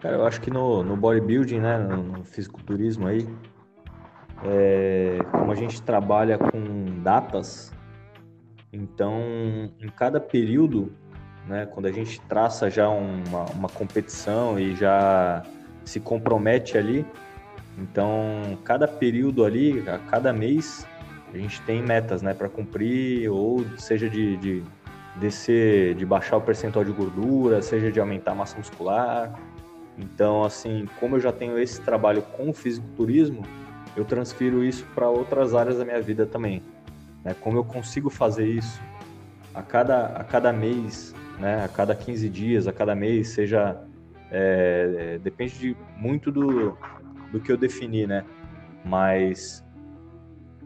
Cara, 0.00 0.16
eu 0.16 0.26
acho 0.26 0.40
que 0.40 0.50
no, 0.50 0.82
no 0.82 0.96
bodybuilding, 0.96 1.60
né, 1.60 1.78
no, 1.78 2.02
no 2.02 2.24
fisiculturismo 2.24 3.06
aí, 3.06 3.26
é, 4.44 5.18
como 5.30 5.52
a 5.52 5.54
gente 5.54 5.80
trabalha 5.82 6.36
com 6.36 7.02
datas, 7.02 7.72
então 8.72 9.20
em 9.78 9.88
cada 9.94 10.20
período, 10.20 10.92
né, 11.46 11.66
quando 11.66 11.86
a 11.86 11.92
gente 11.92 12.20
traça 12.22 12.70
já 12.70 12.88
uma, 12.88 13.44
uma 13.54 13.68
competição 13.68 14.58
e 14.58 14.74
já 14.76 15.42
se 15.84 15.98
compromete 15.98 16.78
ali, 16.78 17.04
então 17.78 18.58
cada 18.64 18.86
período 18.86 19.44
ali, 19.44 19.88
a 19.88 19.98
cada 19.98 20.32
mês, 20.32 20.86
a 21.32 21.36
gente 21.36 21.60
tem 21.62 21.82
metas, 21.82 22.22
né, 22.22 22.34
para 22.34 22.48
cumprir, 22.48 23.28
ou 23.30 23.64
seja 23.78 24.08
de, 24.08 24.36
de 24.36 24.62
descer, 25.16 25.94
de 25.94 26.04
baixar 26.04 26.36
o 26.36 26.40
percentual 26.40 26.84
de 26.84 26.92
gordura, 26.92 27.62
seja 27.62 27.90
de 27.90 27.98
aumentar 27.98 28.32
a 28.32 28.34
massa 28.34 28.56
muscular. 28.56 29.32
Então, 29.98 30.44
assim, 30.44 30.88
como 31.00 31.16
eu 31.16 31.20
já 31.20 31.32
tenho 31.32 31.58
esse 31.58 31.80
trabalho 31.80 32.22
com 32.22 32.50
o 32.50 32.52
fisiculturismo, 32.52 33.42
eu 33.96 34.04
transfiro 34.04 34.64
isso 34.64 34.86
para 34.94 35.08
outras 35.08 35.54
áreas 35.54 35.78
da 35.78 35.84
minha 35.84 36.00
vida 36.00 36.26
também. 36.26 36.62
Né? 37.24 37.34
Como 37.40 37.58
eu 37.58 37.64
consigo 37.64 38.08
fazer 38.08 38.46
isso 38.46 38.80
a 39.54 39.62
cada, 39.62 40.06
a 40.06 40.24
cada 40.24 40.52
mês, 40.52 41.14
né? 41.38 41.64
a 41.64 41.68
cada 41.68 41.94
15 41.94 42.28
dias, 42.28 42.66
a 42.66 42.72
cada 42.72 42.94
mês, 42.94 43.28
seja. 43.28 43.80
É, 44.34 44.94
é, 45.14 45.18
depende 45.18 45.58
de, 45.58 45.76
muito 45.96 46.32
do, 46.32 46.76
do 47.30 47.38
que 47.38 47.52
eu 47.52 47.56
defini, 47.56 48.06
né? 48.06 48.24
Mas 48.82 49.62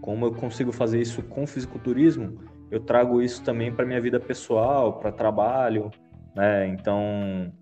como 0.00 0.26
eu 0.26 0.32
consigo 0.32 0.70
fazer 0.70 1.00
isso 1.00 1.20
com 1.22 1.46
fisiculturismo, 1.48 2.38
eu 2.70 2.78
trago 2.78 3.20
isso 3.20 3.42
também 3.42 3.72
para 3.72 3.84
minha 3.84 4.00
vida 4.00 4.20
pessoal, 4.20 5.00
para 5.00 5.10
trabalho, 5.10 5.90
né? 6.34 6.68
Então, 6.68 7.52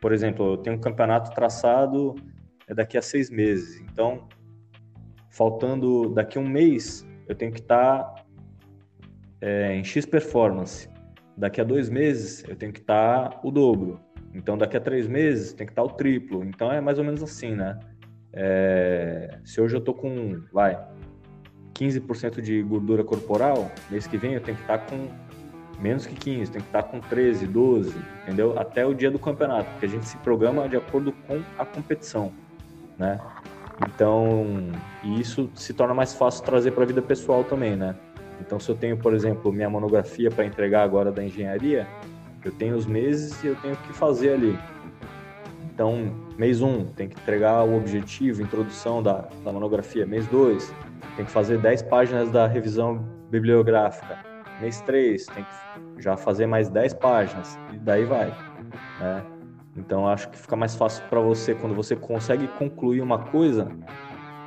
por 0.00 0.12
exemplo, 0.12 0.54
eu 0.54 0.56
tenho 0.56 0.76
um 0.76 0.80
campeonato 0.80 1.30
traçado 1.30 2.16
é 2.66 2.74
daqui 2.74 2.96
a 2.96 3.02
seis 3.02 3.30
meses. 3.30 3.80
Então, 3.80 4.26
faltando 5.30 6.08
daqui 6.10 6.38
a 6.38 6.40
um 6.40 6.48
mês, 6.48 7.06
eu 7.28 7.34
tenho 7.34 7.52
que 7.52 7.60
estar 7.60 8.02
tá, 8.02 8.24
é, 9.40 9.74
em 9.74 9.84
X 9.84 10.06
performance. 10.06 10.88
Daqui 11.36 11.60
a 11.60 11.64
dois 11.64 11.88
meses, 11.88 12.44
eu 12.48 12.56
tenho 12.56 12.72
que 12.72 12.80
estar 12.80 13.30
tá 13.30 13.40
o 13.42 13.50
dobro. 13.50 14.00
Então, 14.34 14.56
daqui 14.56 14.76
a 14.76 14.80
três 14.80 15.06
meses, 15.06 15.52
tem 15.52 15.66
que 15.66 15.72
estar 15.72 15.82
tá 15.82 15.88
o 15.88 15.96
triplo. 15.96 16.44
Então, 16.44 16.72
é 16.72 16.80
mais 16.80 16.98
ou 16.98 17.04
menos 17.04 17.22
assim, 17.22 17.54
né? 17.54 17.78
É, 18.32 19.38
se 19.44 19.60
hoje 19.60 19.76
eu 19.76 19.80
tô 19.80 19.92
com, 19.92 20.42
vai, 20.52 20.78
15% 21.74 22.40
de 22.40 22.62
gordura 22.62 23.04
corporal, 23.04 23.70
mês 23.90 24.06
que 24.06 24.16
vem 24.16 24.34
eu 24.34 24.40
tenho 24.40 24.56
que 24.56 24.62
estar 24.62 24.78
com 24.78 25.08
menos 25.80 26.06
que 26.06 26.14
15, 26.14 26.50
tem 26.52 26.60
que 26.60 26.68
estar 26.68 26.84
com 26.84 27.00
13, 27.00 27.46
12, 27.46 27.94
entendeu? 28.22 28.58
Até 28.58 28.86
o 28.86 28.94
dia 28.94 29.10
do 29.10 29.18
campeonato, 29.18 29.68
porque 29.72 29.86
a 29.86 29.88
gente 29.88 30.06
se 30.06 30.16
programa 30.18 30.68
de 30.68 30.76
acordo 30.76 31.12
com 31.26 31.42
a 31.58 31.66
competição, 31.66 32.32
né? 32.96 33.18
Então, 33.88 34.70
isso 35.18 35.50
se 35.54 35.74
torna 35.74 35.92
mais 35.92 36.14
fácil 36.14 36.44
trazer 36.44 36.70
para 36.70 36.84
a 36.84 36.86
vida 36.86 37.02
pessoal 37.02 37.42
também, 37.42 37.74
né? 37.74 37.96
Então, 38.44 38.58
se 38.58 38.68
eu 38.68 38.74
tenho, 38.74 38.96
por 38.96 39.14
exemplo, 39.14 39.52
minha 39.52 39.70
monografia 39.70 40.30
para 40.30 40.44
entregar 40.44 40.82
agora 40.82 41.12
da 41.12 41.24
engenharia, 41.24 41.86
eu 42.44 42.50
tenho 42.50 42.76
os 42.76 42.86
meses 42.86 43.42
e 43.44 43.46
eu 43.46 43.56
tenho 43.56 43.76
que 43.76 43.92
fazer 43.92 44.34
ali. 44.34 44.58
Então, 45.72 46.12
mês 46.36 46.60
1, 46.60 46.68
um, 46.68 46.84
tem 46.84 47.08
que 47.08 47.18
entregar 47.18 47.64
o 47.64 47.76
objetivo, 47.76 48.42
introdução 48.42 49.02
da, 49.02 49.28
da 49.44 49.52
monografia. 49.52 50.04
Mês 50.04 50.26
2, 50.26 50.74
tem 51.16 51.24
que 51.24 51.30
fazer 51.30 51.58
10 51.58 51.82
páginas 51.82 52.30
da 52.30 52.46
revisão 52.46 52.98
bibliográfica. 53.30 54.18
Mês 54.60 54.80
3, 54.82 55.26
tem 55.26 55.44
que 55.44 56.02
já 56.02 56.16
fazer 56.16 56.46
mais 56.46 56.68
10 56.68 56.94
páginas. 56.94 57.58
E 57.72 57.78
daí 57.78 58.04
vai. 58.04 58.26
Né? 59.00 59.22
Então 59.76 60.06
acho 60.06 60.28
que 60.28 60.38
fica 60.38 60.56
mais 60.56 60.74
fácil 60.74 61.04
para 61.08 61.20
você 61.20 61.54
quando 61.54 61.74
você 61.74 61.96
consegue 61.96 62.46
concluir 62.48 63.00
uma 63.00 63.18
coisa, 63.18 63.70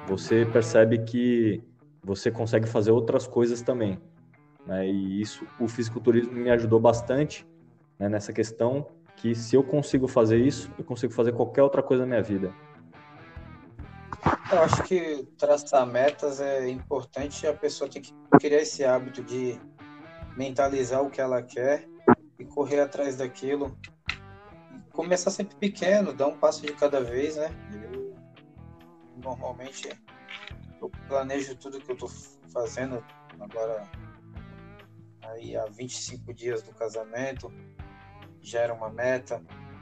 você 0.07 0.45
percebe 0.45 0.99
que 0.99 1.63
você 2.05 2.29
consegue 2.29 2.67
fazer 2.67 2.91
outras 2.91 3.27
coisas 3.27 3.61
também. 3.61 3.99
Né? 4.65 4.87
E 4.87 5.21
isso, 5.21 5.45
o 5.59 5.67
fisiculturismo 5.67 6.33
me 6.33 6.49
ajudou 6.51 6.79
bastante 6.79 7.45
né, 7.99 8.07
nessa 8.07 8.31
questão 8.31 8.87
que 9.15 9.33
se 9.33 9.55
eu 9.55 9.63
consigo 9.63 10.07
fazer 10.07 10.37
isso, 10.37 10.69
eu 10.77 10.83
consigo 10.83 11.13
fazer 11.13 11.33
qualquer 11.33 11.63
outra 11.63 11.81
coisa 11.81 12.03
na 12.03 12.09
minha 12.09 12.21
vida. 12.21 12.53
Eu 14.51 14.61
acho 14.61 14.83
que 14.83 15.27
traçar 15.37 15.85
metas 15.87 16.39
é 16.39 16.69
importante. 16.69 17.47
A 17.47 17.53
pessoa 17.53 17.89
tem 17.89 18.01
que 18.01 18.13
criar 18.39 18.61
esse 18.61 18.83
hábito 18.83 19.23
de 19.23 19.59
mentalizar 20.37 21.01
o 21.01 21.09
que 21.09 21.19
ela 21.19 21.41
quer 21.41 21.87
e 22.37 22.45
correr 22.45 22.81
atrás 22.81 23.15
daquilo 23.17 23.75
começar 24.95 25.29
sempre 25.29 25.55
pequeno, 25.57 26.13
dar 26.13 26.27
um 26.27 26.37
passo 26.37 26.61
de 26.61 26.73
cada 26.73 27.01
vez, 27.01 27.35
né? 27.35 27.49
Eu, 27.91 28.15
normalmente 29.17 29.89
eu 30.85 30.91
planejo 31.07 31.55
tudo 31.55 31.79
que 31.79 31.91
eu 31.91 31.97
tô 31.97 32.07
fazendo 32.53 33.03
agora 33.39 33.89
aí 35.23 35.55
há 35.57 35.65
25 35.65 36.33
dias 36.33 36.61
do 36.61 36.71
casamento, 36.73 37.51
já 38.41 38.61
era 38.61 38.73
uma 38.73 38.89
meta. 38.89 39.41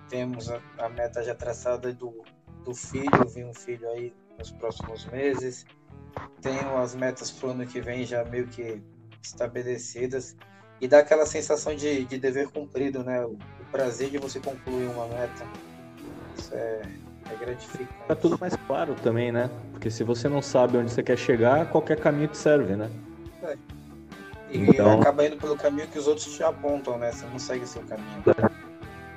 Temos 0.09 0.49
a, 0.49 0.61
a 0.77 0.89
meta 0.89 1.23
já 1.23 1.35
traçada 1.35 1.93
do, 1.93 2.23
do 2.63 2.73
filho, 2.73 3.27
vi 3.33 3.43
um 3.43 3.53
filho 3.53 3.87
aí 3.89 4.13
nos 4.37 4.51
próximos 4.51 5.05
meses. 5.05 5.65
Tenho 6.41 6.77
as 6.77 6.95
metas 6.95 7.31
para 7.31 7.47
o 7.47 7.51
ano 7.51 7.65
que 7.65 7.81
vem 7.81 8.05
já 8.05 8.23
meio 8.23 8.47
que 8.47 8.81
estabelecidas 9.21 10.35
e 10.79 10.87
dá 10.87 10.99
aquela 10.99 11.25
sensação 11.25 11.75
de, 11.75 12.05
de 12.05 12.17
dever 12.17 12.49
cumprido, 12.49 13.03
né? 13.03 13.25
O, 13.25 13.33
o 13.33 13.65
prazer 13.71 14.09
de 14.09 14.17
você 14.17 14.39
concluir 14.39 14.87
uma 14.87 15.07
meta. 15.07 15.45
Isso 16.37 16.53
é, 16.53 16.81
é 17.31 17.35
gratificante. 17.35 17.89
Fica 18.01 18.15
tudo 18.15 18.37
mais 18.39 18.55
claro 18.67 18.95
também, 19.01 19.31
né? 19.31 19.49
Porque 19.71 19.89
se 19.89 20.03
você 20.03 20.27
não 20.27 20.41
sabe 20.41 20.77
onde 20.77 20.91
você 20.91 21.03
quer 21.03 21.17
chegar, 21.17 21.69
qualquer 21.69 21.99
caminho 21.99 22.27
te 22.27 22.37
serve, 22.37 22.75
né? 22.75 22.89
É. 23.43 23.57
E 24.49 24.59
então... 24.59 25.01
acaba 25.01 25.25
indo 25.25 25.37
pelo 25.37 25.55
caminho 25.55 25.87
que 25.87 25.97
os 25.97 26.07
outros 26.07 26.31
te 26.35 26.43
apontam, 26.43 26.97
né? 26.97 27.11
Você 27.11 27.25
não 27.25 27.39
segue 27.39 27.63
o 27.63 27.67
seu 27.67 27.81
caminho. 27.83 28.23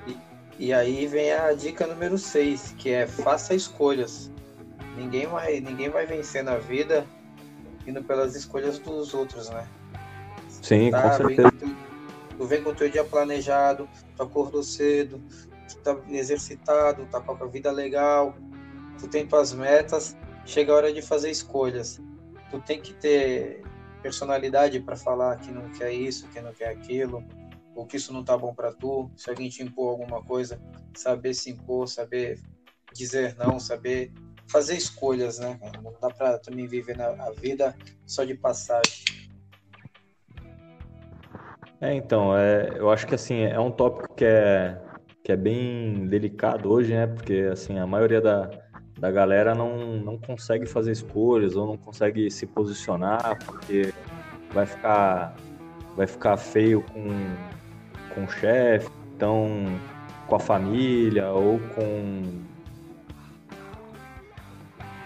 E, 0.06 0.16
e 0.58 0.72
aí 0.72 1.06
vem 1.06 1.32
a 1.32 1.52
dica 1.52 1.86
número 1.86 2.16
6, 2.16 2.74
que 2.78 2.90
é 2.90 3.06
faça 3.06 3.54
escolhas. 3.54 4.30
Ninguém 4.96 5.26
vai, 5.26 5.60
ninguém 5.60 5.90
vai 5.90 6.06
vencer 6.06 6.42
na 6.42 6.56
vida 6.56 7.04
indo 7.86 8.02
pelas 8.02 8.34
escolhas 8.34 8.78
dos 8.78 9.14
outros, 9.14 9.48
né? 9.50 9.66
Sim, 10.48 10.90
tá? 10.90 11.02
com 11.02 11.16
certeza. 11.16 11.52
Tu, 11.52 11.76
tu, 12.38 12.46
vem 12.46 12.62
com 12.62 12.70
o 12.70 12.74
teu 12.74 12.90
dia 12.90 13.04
planejado, 13.04 13.88
tu 14.16 14.22
acordou 14.22 14.62
cedo, 14.62 15.20
tu 15.68 15.78
tá 15.78 15.96
exercitado, 16.08 17.06
tá 17.06 17.20
com 17.20 17.32
a 17.32 17.46
vida 17.46 17.70
legal, 17.70 18.34
tu 18.98 19.08
tem 19.08 19.26
tuas 19.26 19.52
metas, 19.52 20.16
chega 20.44 20.72
a 20.72 20.76
hora 20.76 20.92
de 20.92 21.02
fazer 21.02 21.30
escolhas. 21.30 22.00
Tu 22.50 22.60
tem 22.60 22.80
que 22.80 22.94
ter 22.94 23.62
personalidade 24.02 24.78
para 24.80 24.96
falar 24.96 25.36
que 25.36 25.50
não 25.50 25.68
quer 25.70 25.92
isso, 25.92 26.28
que 26.28 26.40
não 26.40 26.52
quer 26.52 26.68
aquilo, 26.68 27.24
ou 27.74 27.86
que 27.86 27.96
isso 27.96 28.12
não 28.12 28.24
tá 28.24 28.36
bom 28.36 28.54
para 28.54 28.72
tu. 28.72 29.10
Se 29.16 29.28
alguém 29.28 29.48
te 29.48 29.62
impor 29.62 29.90
alguma 29.90 30.22
coisa, 30.22 30.60
saber 30.94 31.34
se 31.34 31.50
impor, 31.50 31.88
saber 31.88 32.40
dizer 32.94 33.36
não, 33.36 33.58
saber 33.58 34.12
fazer 34.48 34.76
escolhas, 34.76 35.38
né? 35.38 35.58
Não 35.82 35.92
dá 36.00 36.08
para 36.08 36.38
também 36.38 36.66
viver 36.66 37.00
a 37.00 37.30
vida 37.32 37.76
só 38.06 38.24
de 38.24 38.34
passagem. 38.34 39.04
É, 41.80 41.92
então, 41.94 42.36
é, 42.36 42.70
eu 42.76 42.90
acho 42.90 43.06
que 43.06 43.14
assim, 43.14 43.42
é 43.42 43.60
um 43.60 43.70
tópico 43.70 44.14
que 44.14 44.24
é, 44.24 44.80
que 45.26 45.32
é 45.32 45.36
bem 45.36 46.06
delicado 46.06 46.70
hoje, 46.70 46.94
né? 46.94 47.08
Porque 47.08 47.48
assim, 47.50 47.80
a 47.80 47.84
maioria 47.84 48.20
da, 48.20 48.48
da 48.96 49.10
galera 49.10 49.56
não, 49.56 49.96
não 49.96 50.16
consegue 50.16 50.66
fazer 50.66 50.92
escolhas 50.92 51.56
ou 51.56 51.66
não 51.66 51.76
consegue 51.76 52.30
se 52.30 52.46
posicionar 52.46 53.36
porque 53.44 53.92
vai 54.52 54.64
ficar, 54.66 55.34
vai 55.96 56.06
ficar 56.06 56.36
feio 56.36 56.80
com, 56.80 57.08
com 58.14 58.22
o 58.22 58.28
chefe, 58.28 58.88
então 59.16 59.48
com 60.28 60.36
a 60.36 60.38
família 60.38 61.28
ou 61.32 61.58
com, 61.74 62.22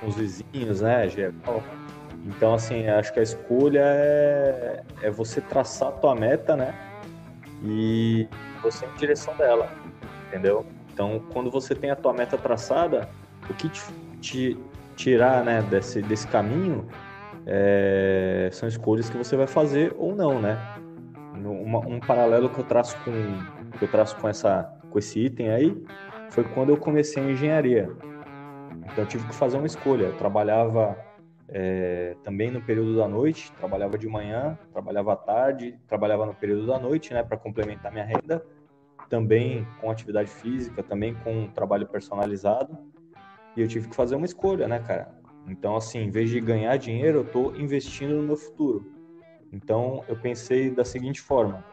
os 0.06 0.16
vizinhos, 0.16 0.82
né? 0.82 1.08
Geral. 1.08 1.62
Então, 2.26 2.52
assim, 2.52 2.86
acho 2.88 3.10
que 3.10 3.20
a 3.20 3.22
escolha 3.22 3.80
é, 3.82 4.82
é 5.00 5.10
você 5.10 5.40
traçar 5.40 5.88
a 5.88 5.92
tua 5.92 6.14
meta, 6.14 6.54
né? 6.54 6.74
E 7.64 8.28
você 8.62 8.84
em 8.84 8.94
direção 8.96 9.34
dela, 9.36 9.70
entendeu? 10.30 10.64
Então, 10.92 11.20
quando 11.32 11.50
você 11.50 11.74
tem 11.74 11.90
a 11.90 11.96
tua 11.96 12.12
meta 12.12 12.38
traçada, 12.38 13.08
o 13.48 13.54
que 13.54 13.68
te, 13.68 13.82
te 14.20 14.56
tirar 14.96 15.44
né, 15.44 15.60
desse, 15.62 16.00
desse 16.02 16.26
caminho 16.28 16.86
é, 17.46 18.48
são 18.52 18.68
escolhas 18.68 19.10
que 19.10 19.16
você 19.16 19.36
vai 19.36 19.46
fazer 19.46 19.94
ou 19.98 20.14
não, 20.14 20.40
né? 20.40 20.56
Um 21.34 22.00
paralelo 22.00 22.50
que 22.50 22.58
eu 22.58 22.64
traço 22.64 22.96
com 23.02 23.12
que 23.78 23.84
eu 23.84 23.88
traço 23.88 24.14
com 24.16 24.28
essa 24.28 24.78
com 24.90 24.98
esse 24.98 25.18
item 25.18 25.50
aí 25.50 25.84
foi 26.28 26.44
quando 26.44 26.68
eu 26.68 26.76
comecei 26.76 27.22
a 27.22 27.30
engenharia. 27.30 27.90
Então 28.84 29.04
eu 29.04 29.06
tive 29.06 29.26
que 29.26 29.34
fazer 29.34 29.56
uma 29.56 29.66
escolha. 29.66 30.06
Eu 30.06 30.16
trabalhava 30.18 30.98
é, 31.48 32.14
também 32.22 32.50
no 32.50 32.60
período 32.60 32.96
da 32.96 33.08
noite, 33.08 33.50
trabalhava 33.52 33.96
de 33.96 34.06
manhã, 34.06 34.58
trabalhava 34.72 35.14
à 35.14 35.16
tarde, 35.16 35.78
trabalhava 35.88 36.26
no 36.26 36.34
período 36.34 36.66
da 36.66 36.78
noite, 36.78 37.14
né, 37.14 37.22
para 37.22 37.36
complementar 37.36 37.90
minha 37.90 38.04
renda, 38.04 38.44
também 39.10 39.66
com 39.80 39.90
atividade 39.90 40.30
física, 40.30 40.82
também 40.82 41.14
com 41.16 41.48
trabalho 41.48 41.86
personalizado. 41.86 42.78
E 43.56 43.60
eu 43.60 43.68
tive 43.68 43.88
que 43.88 43.96
fazer 43.96 44.14
uma 44.14 44.24
escolha, 44.24 44.66
né, 44.68 44.78
cara? 44.78 45.12
Então, 45.48 45.76
assim, 45.76 45.98
em 45.98 46.10
vez 46.10 46.30
de 46.30 46.40
ganhar 46.40 46.76
dinheiro, 46.76 47.18
eu 47.18 47.24
estou 47.24 47.56
investindo 47.56 48.14
no 48.14 48.22
meu 48.22 48.36
futuro. 48.36 48.90
Então, 49.52 50.04
eu 50.06 50.16
pensei 50.16 50.70
da 50.70 50.84
seguinte 50.84 51.20
forma: 51.20 51.64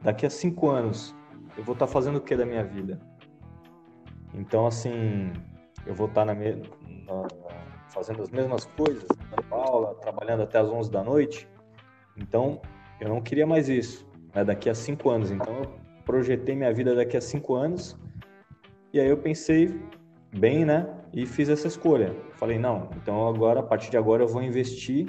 daqui 0.00 0.24
a 0.24 0.30
cinco 0.30 0.70
anos, 0.70 1.14
eu 1.56 1.62
vou 1.62 1.74
estar 1.74 1.86
tá 1.86 1.92
fazendo 1.92 2.16
o 2.16 2.20
que 2.20 2.34
da 2.34 2.46
minha 2.46 2.64
vida? 2.64 2.98
Então, 4.34 4.66
assim, 4.66 5.30
eu 5.86 5.94
vou 5.94 6.06
estar 6.06 6.24
tá 6.24 6.34
na, 6.34 6.34
na, 6.34 7.28
fazendo 7.90 8.22
as 8.22 8.30
mesmas 8.30 8.64
coisas, 8.64 9.04
dando 9.30 9.54
aula, 9.54 9.94
trabalhando 9.96 10.42
até 10.42 10.58
as 10.58 10.68
11 10.70 10.90
da 10.90 11.04
noite. 11.04 11.46
Então, 12.16 12.62
eu 12.98 13.10
não 13.10 13.20
queria 13.20 13.46
mais 13.46 13.68
isso, 13.68 14.08
né, 14.34 14.42
daqui 14.42 14.70
a 14.70 14.74
cinco 14.74 15.10
anos. 15.10 15.30
Então, 15.30 15.54
eu 15.54 15.81
projetei 16.04 16.54
minha 16.54 16.72
vida 16.72 16.94
daqui 16.94 17.16
a 17.16 17.20
cinco 17.20 17.54
anos. 17.54 17.96
E 18.92 19.00
aí 19.00 19.08
eu 19.08 19.16
pensei 19.16 19.80
bem, 20.32 20.64
né, 20.64 20.86
e 21.12 21.26
fiz 21.26 21.48
essa 21.48 21.66
escolha. 21.66 22.14
Falei, 22.34 22.58
não, 22.58 22.88
então 22.96 23.28
agora, 23.28 23.60
a 23.60 23.62
partir 23.62 23.90
de 23.90 23.96
agora, 23.96 24.22
eu 24.22 24.28
vou 24.28 24.42
investir 24.42 25.06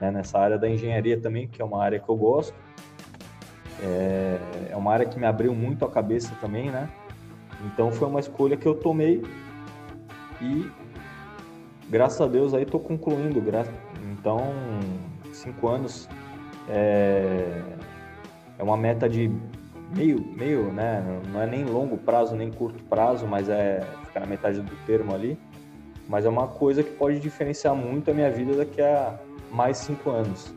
né, 0.00 0.10
nessa 0.10 0.38
área 0.38 0.58
da 0.58 0.68
engenharia 0.68 1.20
também, 1.20 1.46
que 1.48 1.60
é 1.60 1.64
uma 1.64 1.82
área 1.82 1.98
que 1.98 2.08
eu 2.08 2.16
gosto. 2.16 2.54
É, 3.82 4.38
é 4.70 4.76
uma 4.76 4.92
área 4.92 5.06
que 5.06 5.18
me 5.18 5.26
abriu 5.26 5.54
muito 5.54 5.84
a 5.84 5.90
cabeça 5.90 6.34
também, 6.40 6.70
né? 6.70 6.88
Então 7.66 7.90
foi 7.90 8.08
uma 8.08 8.20
escolha 8.20 8.56
que 8.56 8.66
eu 8.66 8.74
tomei 8.74 9.22
e 10.40 10.70
graças 11.88 12.20
a 12.20 12.26
Deus 12.26 12.54
aí 12.54 12.62
estou 12.62 12.80
concluindo. 12.80 13.42
Então, 14.12 14.40
cinco 15.32 15.68
anos 15.68 16.08
é, 16.68 17.62
é 18.58 18.62
uma 18.62 18.76
meta 18.76 19.08
de 19.08 19.30
meio, 19.94 20.24
meio, 20.36 20.72
né? 20.72 21.02
Não 21.32 21.40
é 21.40 21.46
nem 21.46 21.64
longo 21.64 21.96
prazo, 21.96 22.34
nem 22.36 22.50
curto 22.50 22.82
prazo, 22.84 23.26
mas 23.26 23.48
é 23.48 23.80
ficar 24.06 24.20
na 24.20 24.26
metade 24.26 24.60
do 24.60 24.76
termo 24.86 25.14
ali. 25.14 25.38
Mas 26.08 26.24
é 26.26 26.28
uma 26.28 26.46
coisa 26.46 26.82
que 26.82 26.90
pode 26.90 27.18
diferenciar 27.18 27.74
muito 27.74 28.10
a 28.10 28.14
minha 28.14 28.30
vida 28.30 28.54
daqui 28.54 28.82
a 28.82 29.18
mais 29.50 29.78
cinco 29.78 30.10
anos. 30.10 30.54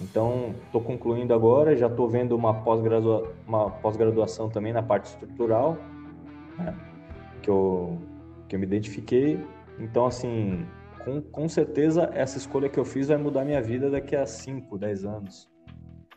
Então, 0.00 0.54
estou 0.66 0.80
concluindo 0.80 1.32
agora, 1.32 1.74
já 1.74 1.86
estou 1.86 2.08
vendo 2.08 2.36
uma 2.36 2.52
pós-graduação 2.52 4.46
pós 4.46 4.52
também 4.52 4.72
na 4.72 4.82
parte 4.82 5.06
estrutural, 5.06 5.78
né? 6.58 6.74
que, 7.40 7.48
eu, 7.48 7.98
que 8.46 8.56
eu 8.56 8.60
me 8.60 8.66
identifiquei. 8.66 9.40
Então, 9.78 10.04
assim, 10.04 10.66
com, 11.02 11.22
com 11.22 11.48
certeza 11.48 12.10
essa 12.12 12.36
escolha 12.36 12.68
que 12.68 12.78
eu 12.78 12.84
fiz 12.84 13.08
vai 13.08 13.16
mudar 13.16 13.44
minha 13.44 13.62
vida 13.62 13.88
daqui 13.88 14.14
a 14.14 14.26
5, 14.26 14.76
10 14.76 15.04
anos. 15.04 15.48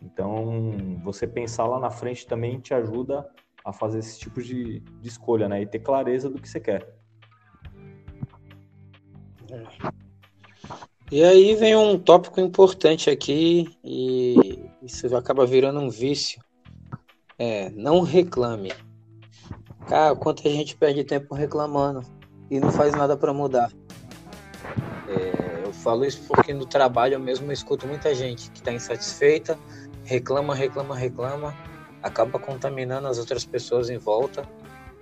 Então, 0.02 0.64
você 1.04 1.28
pensar 1.28 1.66
lá 1.66 1.80
na 1.80 1.90
frente 1.90 2.26
também 2.26 2.60
te 2.60 2.74
ajuda 2.74 3.28
a 3.64 3.74
fazer 3.74 4.00
esse 4.00 4.20
tipo 4.20 4.42
de, 4.42 4.80
de 4.80 5.08
escolha, 5.08 5.50
né? 5.50 5.62
E 5.62 5.68
ter 5.68 5.80
clareza 5.80 6.30
do 6.30 6.42
que 6.42 6.48
você 6.48 6.60
quer. 6.60 7.00
E 11.12 11.24
aí 11.24 11.56
vem 11.56 11.76
um 11.76 11.98
tópico 11.98 12.40
importante 12.40 13.10
aqui 13.10 13.76
e 13.84 14.70
isso 14.82 15.16
acaba 15.16 15.46
virando 15.46 15.80
um 15.80 15.90
vício. 15.90 16.40
É, 17.38 17.70
não 17.72 18.02
reclame. 18.02 18.72
Cara, 19.88 20.16
quanto 20.16 20.48
a 20.48 20.52
gente 20.52 20.76
perde 20.76 21.04
tempo 21.04 21.34
reclamando 21.34 22.02
e 22.52 22.60
não 22.60 22.72
faz 22.72 22.94
nada 22.94 23.18
para 23.18 23.34
mudar. 23.34 23.72
É, 25.08 25.64
eu 25.66 25.74
falo 25.74 26.06
isso 26.06 26.22
porque 26.28 26.54
no 26.54 26.66
trabalho 26.66 27.16
eu 27.16 27.20
mesmo 27.20 27.52
escuto 27.52 27.88
muita 27.88 28.14
gente 28.14 28.52
que 28.52 28.60
está 28.60 28.72
insatisfeita, 28.72 29.58
reclama, 30.10 30.56
reclama, 30.56 30.96
reclama, 30.96 31.56
acaba 32.02 32.40
contaminando 32.40 33.08
as 33.08 33.20
outras 33.20 33.46
pessoas 33.46 33.92
em 33.92 33.98
volta, 34.00 34.44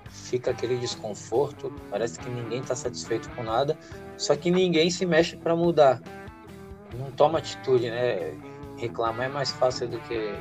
fica 0.09 0.51
aquele 0.51 0.75
desconforto, 0.75 1.73
parece 1.89 2.19
que 2.19 2.29
ninguém 2.29 2.59
está 2.59 2.75
satisfeito 2.75 3.29
com 3.29 3.41
nada, 3.41 3.77
só 4.17 4.35
que 4.35 4.51
ninguém 4.51 4.89
se 4.89 5.05
mexe 5.05 5.37
para 5.37 5.55
mudar. 5.55 6.01
Não 6.99 7.09
toma 7.11 7.39
atitude, 7.39 7.89
né? 7.89 8.33
Reclamar 8.75 9.27
é 9.27 9.29
mais 9.29 9.49
fácil 9.49 9.87
do 9.87 9.97
que 9.99 10.35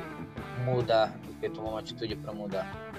mudar, 0.65 1.17
do 1.25 1.33
que 1.39 1.49
tomar 1.49 1.69
uma 1.69 1.79
atitude 1.79 2.17
para 2.17 2.33
mudar. 2.33 2.91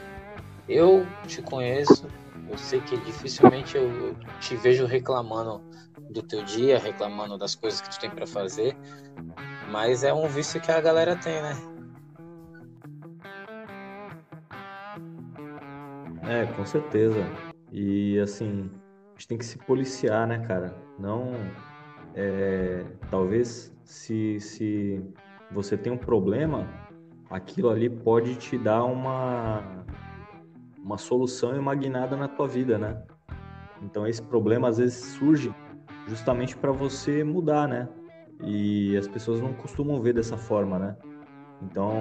Eu 0.66 1.06
te 1.26 1.42
conheço, 1.42 2.06
eu 2.48 2.58
sei 2.58 2.80
que 2.80 2.96
dificilmente 2.98 3.76
eu 3.76 4.16
te 4.40 4.56
vejo 4.56 4.86
reclamando 4.86 5.60
do 6.10 6.22
teu 6.22 6.42
dia, 6.44 6.78
reclamando 6.78 7.36
das 7.36 7.54
coisas 7.54 7.80
que 7.80 7.90
tu 7.90 8.00
tem 8.00 8.10
para 8.10 8.26
fazer, 8.26 8.76
mas 9.70 10.02
é 10.02 10.12
um 10.12 10.26
vício 10.28 10.60
que 10.60 10.70
a 10.70 10.80
galera 10.80 11.16
tem, 11.16 11.40
né? 11.42 11.52
É, 16.22 16.46
com 16.46 16.64
certeza. 16.64 17.24
E 17.72 18.18
assim, 18.20 18.70
a 19.08 19.12
gente 19.12 19.28
tem 19.28 19.38
que 19.38 19.44
se 19.44 19.58
policiar, 19.58 20.26
né, 20.26 20.38
cara? 20.46 20.74
Não. 20.98 21.32
É, 22.14 22.84
talvez 23.10 23.72
se, 23.84 24.40
se 24.40 25.02
você 25.50 25.76
tem 25.76 25.92
um 25.92 25.98
problema, 25.98 26.66
aquilo 27.30 27.70
ali 27.70 27.88
pode 27.88 28.36
te 28.36 28.58
dar 28.58 28.84
uma, 28.84 29.77
uma 30.88 30.96
solução 30.96 31.54
e 31.54 31.58
uma 31.58 31.74
guinada 31.74 32.16
na 32.16 32.26
tua 32.26 32.48
vida, 32.48 32.78
né? 32.78 33.02
Então 33.82 34.06
esse 34.06 34.22
problema 34.22 34.68
às 34.68 34.78
vezes 34.78 34.96
surge 35.18 35.54
justamente 36.06 36.56
para 36.56 36.72
você 36.72 37.22
mudar, 37.22 37.68
né? 37.68 37.86
E 38.42 38.96
as 38.96 39.06
pessoas 39.06 39.38
não 39.38 39.52
costumam 39.52 40.00
ver 40.00 40.14
dessa 40.14 40.38
forma, 40.38 40.78
né? 40.78 40.96
Então, 41.62 41.92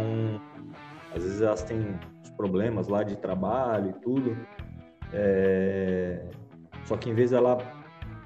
às 1.14 1.22
vezes 1.22 1.42
elas 1.42 1.64
têm 1.64 2.00
os 2.24 2.30
problemas 2.30 2.88
lá 2.88 3.04
de 3.04 3.18
trabalho 3.18 3.90
e 3.90 3.94
tudo, 4.02 4.38
é... 5.12 6.30
só 6.86 6.96
que 6.96 7.10
em 7.10 7.14
vez 7.14 7.32
dela 7.32 7.58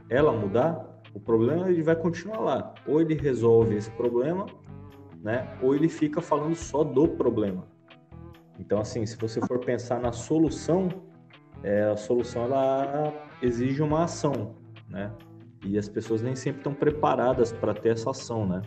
ela 0.09 0.31
mudar, 0.31 0.85
o 1.11 1.19
problema 1.19 1.69
ele 1.69 1.81
vai 1.81 1.95
continuar 1.95 2.39
lá. 2.39 2.73
Ou 2.85 3.01
ele 3.01 3.15
resolve 3.15 3.75
esse 3.75 3.89
problema, 3.91 4.45
né? 5.23 5.57
Ou 5.59 5.73
ele 5.73 5.89
fica 5.89 6.21
falando 6.21 6.53
só 6.53 6.83
do 6.83 7.07
problema. 7.07 7.65
Então, 8.61 8.79
assim, 8.79 9.03
se 9.07 9.17
você 9.17 9.41
for 9.41 9.57
pensar 9.57 9.99
na 9.99 10.11
solução, 10.11 10.87
é, 11.63 11.85
a 11.85 11.97
solução 11.97 12.43
ela 12.43 13.11
exige 13.41 13.81
uma 13.81 14.03
ação, 14.03 14.55
né? 14.87 15.11
E 15.65 15.79
as 15.79 15.89
pessoas 15.89 16.21
nem 16.21 16.35
sempre 16.35 16.59
estão 16.59 16.73
preparadas 16.73 17.51
para 17.51 17.73
ter 17.73 17.93
essa 17.93 18.11
ação, 18.11 18.47
né? 18.47 18.61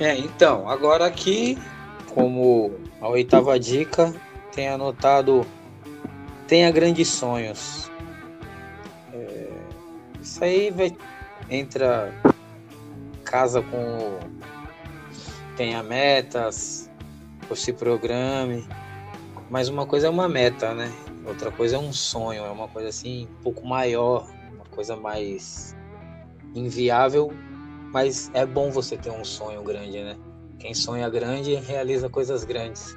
É, 0.00 0.16
então, 0.16 0.66
agora 0.68 1.06
aqui, 1.06 1.58
como 2.14 2.72
a 3.02 3.08
oitava 3.08 3.60
dica, 3.60 4.14
tem 4.54 4.68
anotado 4.68 5.46
tenha 6.48 6.70
grandes 6.70 7.08
sonhos. 7.08 7.90
É, 9.12 9.48
isso 10.22 10.42
aí 10.42 10.70
vai 10.70 10.96
entra 11.50 12.12
casa 13.26 13.60
com 13.60 14.18
tenha 15.56 15.82
metas, 15.82 16.90
ou 17.50 17.56
se 17.56 17.72
programe. 17.72 18.66
Mas 19.50 19.68
uma 19.68 19.86
coisa 19.86 20.06
é 20.06 20.10
uma 20.10 20.28
meta, 20.28 20.72
né? 20.74 20.90
Outra 21.26 21.50
coisa 21.50 21.76
é 21.76 21.78
um 21.78 21.92
sonho, 21.92 22.44
é 22.44 22.50
uma 22.50 22.68
coisa 22.68 22.88
assim 22.88 23.26
um 23.26 23.42
pouco 23.42 23.66
maior, 23.66 24.28
uma 24.54 24.64
coisa 24.66 24.96
mais 24.96 25.76
inviável, 26.54 27.32
mas 27.92 28.30
é 28.32 28.46
bom 28.46 28.70
você 28.70 28.96
ter 28.96 29.10
um 29.10 29.24
sonho 29.24 29.62
grande, 29.62 30.02
né? 30.02 30.16
Quem 30.58 30.72
sonha 30.72 31.08
grande 31.10 31.54
realiza 31.54 32.08
coisas 32.08 32.44
grandes. 32.44 32.96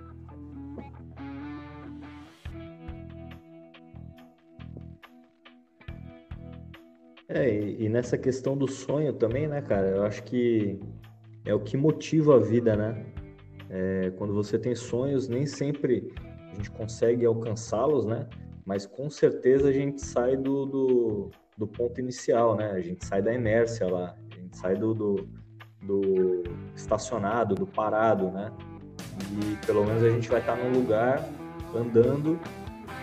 É, 7.29 7.47
e 7.47 7.87
nessa 7.87 8.17
questão 8.17 8.57
do 8.57 8.67
sonho 8.67 9.13
também, 9.13 9.47
né, 9.47 9.61
cara? 9.61 9.87
Eu 9.87 10.03
acho 10.03 10.23
que 10.23 10.79
é 11.45 11.53
o 11.53 11.59
que 11.59 11.77
motiva 11.77 12.35
a 12.35 12.39
vida, 12.39 12.75
né? 12.75 13.05
É, 13.69 14.11
quando 14.17 14.33
você 14.33 14.57
tem 14.57 14.73
sonhos, 14.73 15.27
nem 15.27 15.45
sempre 15.45 16.11
a 16.51 16.55
gente 16.55 16.71
consegue 16.71 17.23
alcançá-los, 17.27 18.03
né? 18.03 18.27
Mas 18.65 18.87
com 18.87 19.11
certeza 19.11 19.69
a 19.69 19.71
gente 19.71 20.01
sai 20.01 20.35
do, 20.35 20.65
do, 20.65 21.31
do, 21.55 21.67
ponto 21.67 21.99
inicial, 21.99 22.55
né? 22.55 22.71
A 22.71 22.81
gente 22.81 23.05
sai 23.05 23.21
da 23.21 23.31
inércia 23.31 23.85
lá, 23.85 24.15
a 24.31 24.35
gente 24.35 24.57
sai 24.57 24.75
do, 24.75 24.95
do, 24.95 25.29
do 25.83 26.43
estacionado, 26.75 27.53
do 27.53 27.67
parado, 27.67 28.31
né? 28.31 28.51
E 29.39 29.65
pelo 29.67 29.85
menos 29.85 30.01
a 30.01 30.09
gente 30.09 30.27
vai 30.27 30.39
estar 30.39 30.55
num 30.55 30.71
lugar 30.71 31.23
andando 31.75 32.39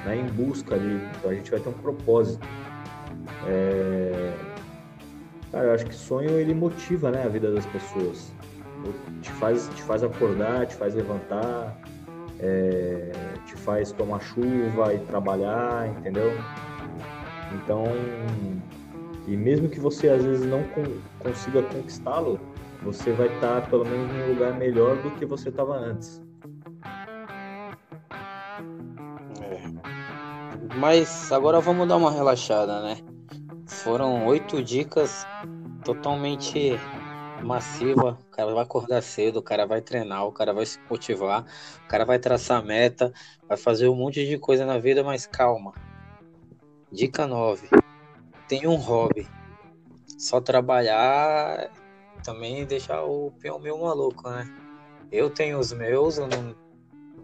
né, 0.04 0.16
em 0.16 0.26
busca 0.26 0.74
ali. 0.74 1.00
Então 1.16 1.30
a 1.30 1.34
gente 1.34 1.48
vai 1.48 1.60
ter 1.60 1.68
um 1.68 1.72
propósito. 1.74 2.44
É... 3.46 4.32
Cara, 5.52 5.68
eu 5.68 5.74
acho 5.74 5.86
que 5.86 5.94
sonho 5.94 6.30
ele 6.30 6.52
motiva 6.52 7.10
né, 7.10 7.24
a 7.24 7.28
vida 7.28 7.50
das 7.50 7.64
pessoas. 7.66 8.32
te 9.22 9.30
faz, 9.32 9.70
te 9.74 9.82
faz 9.82 10.02
acordar, 10.02 10.66
te 10.66 10.74
faz 10.74 10.94
levantar, 10.94 11.80
é, 12.40 13.10
te 13.46 13.54
faz 13.54 13.92
tomar 13.92 14.20
chuva 14.20 14.92
e 14.92 14.98
trabalhar, 14.98 15.88
entendeu? 15.88 16.32
Então, 17.54 17.84
e 19.26 19.36
mesmo 19.36 19.68
que 19.68 19.80
você 19.80 20.08
às 20.08 20.24
vezes 20.24 20.46
não 20.46 20.62
consiga 21.20 21.62
conquistá-lo, 21.62 22.38
você 22.82 23.12
vai 23.12 23.26
estar 23.28 23.62
tá, 23.62 23.68
pelo 23.68 23.84
menos 23.84 24.10
em 24.14 24.22
um 24.22 24.34
lugar 24.34 24.52
melhor 24.54 24.96
do 24.98 25.10
que 25.12 25.24
você 25.24 25.48
estava 25.48 25.74
antes. 25.74 26.22
É. 29.40 30.76
Mas 30.78 31.32
agora 31.32 31.60
vamos 31.60 31.88
dar 31.88 31.96
uma 31.96 32.10
relaxada, 32.10 32.82
né? 32.82 32.98
Foram 33.86 34.26
oito 34.26 34.60
dicas 34.60 35.24
totalmente 35.84 36.76
massiva. 37.40 38.18
O 38.20 38.30
cara 38.32 38.52
vai 38.52 38.64
acordar 38.64 39.00
cedo, 39.00 39.36
o 39.36 39.42
cara 39.42 39.64
vai 39.64 39.80
treinar, 39.80 40.26
o 40.26 40.32
cara 40.32 40.52
vai 40.52 40.66
se 40.66 40.76
motivar, 40.90 41.46
o 41.84 41.88
cara 41.88 42.04
vai 42.04 42.18
traçar 42.18 42.64
meta, 42.64 43.12
vai 43.48 43.56
fazer 43.56 43.86
um 43.86 43.94
monte 43.94 44.26
de 44.26 44.38
coisa 44.38 44.66
na 44.66 44.76
vida, 44.76 45.04
mas 45.04 45.24
calma. 45.24 45.72
Dica 46.90 47.28
9. 47.28 47.68
Tem 48.48 48.66
um 48.66 48.74
hobby. 48.74 49.28
Só 50.18 50.40
trabalhar 50.40 51.70
também 52.24 52.66
deixar 52.66 53.04
o 53.04 53.30
peão 53.40 53.60
meio 53.60 53.80
maluco, 53.80 54.28
né? 54.28 54.52
Eu 55.12 55.30
tenho 55.30 55.60
os 55.60 55.72
meus, 55.72 56.18
eu 56.18 56.26
não 56.26 56.56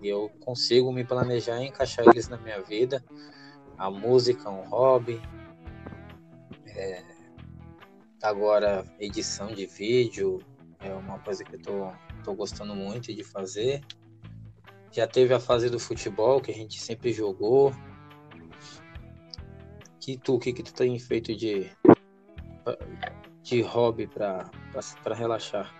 eu 0.01 0.31
consigo 0.38 0.92
me 0.92 1.05
planejar 1.05 1.61
e 1.61 1.66
encaixar 1.66 2.07
eles 2.07 2.29
na 2.29 2.37
minha 2.37 2.62
vida. 2.62 3.05
A 3.77 3.90
música 3.90 4.48
é 4.48 4.53
um 4.53 4.62
hobby. 4.62 5.20
É, 6.74 7.02
agora, 8.22 8.85
edição 8.98 9.48
de 9.48 9.66
vídeo 9.66 10.40
é 10.80 10.92
uma 10.92 11.18
coisa 11.18 11.44
que 11.44 11.56
eu 11.56 11.61
tô, 11.61 11.92
tô 12.24 12.35
gostando 12.35 12.74
muito 12.74 13.14
de 13.14 13.22
fazer. 13.22 13.82
Já 14.90 15.06
teve 15.06 15.32
a 15.35 15.40
fase 15.40 15.68
do 15.68 15.78
futebol 15.78 16.40
que 16.40 16.50
a 16.50 16.54
gente 16.54 16.80
sempre 16.80 17.12
jogou. 17.12 17.72
Que 20.00 20.16
tu, 20.16 20.35
o 20.35 20.38
que, 20.38 20.52
que 20.52 20.62
tu 20.62 20.74
tem 20.74 20.98
feito 20.98 21.35
de, 21.37 21.70
de 23.42 23.62
hobby 23.62 24.06
para 24.06 24.50
relaxar? 25.14 25.72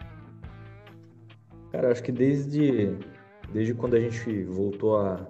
Cara, 1.73 1.91
acho 1.91 2.03
que 2.03 2.13
desde, 2.13 2.97
desde 3.53 3.75
quando 3.75 3.97
a 3.97 4.01
gente 4.01 4.45
voltou 4.45 4.99
a, 4.99 5.27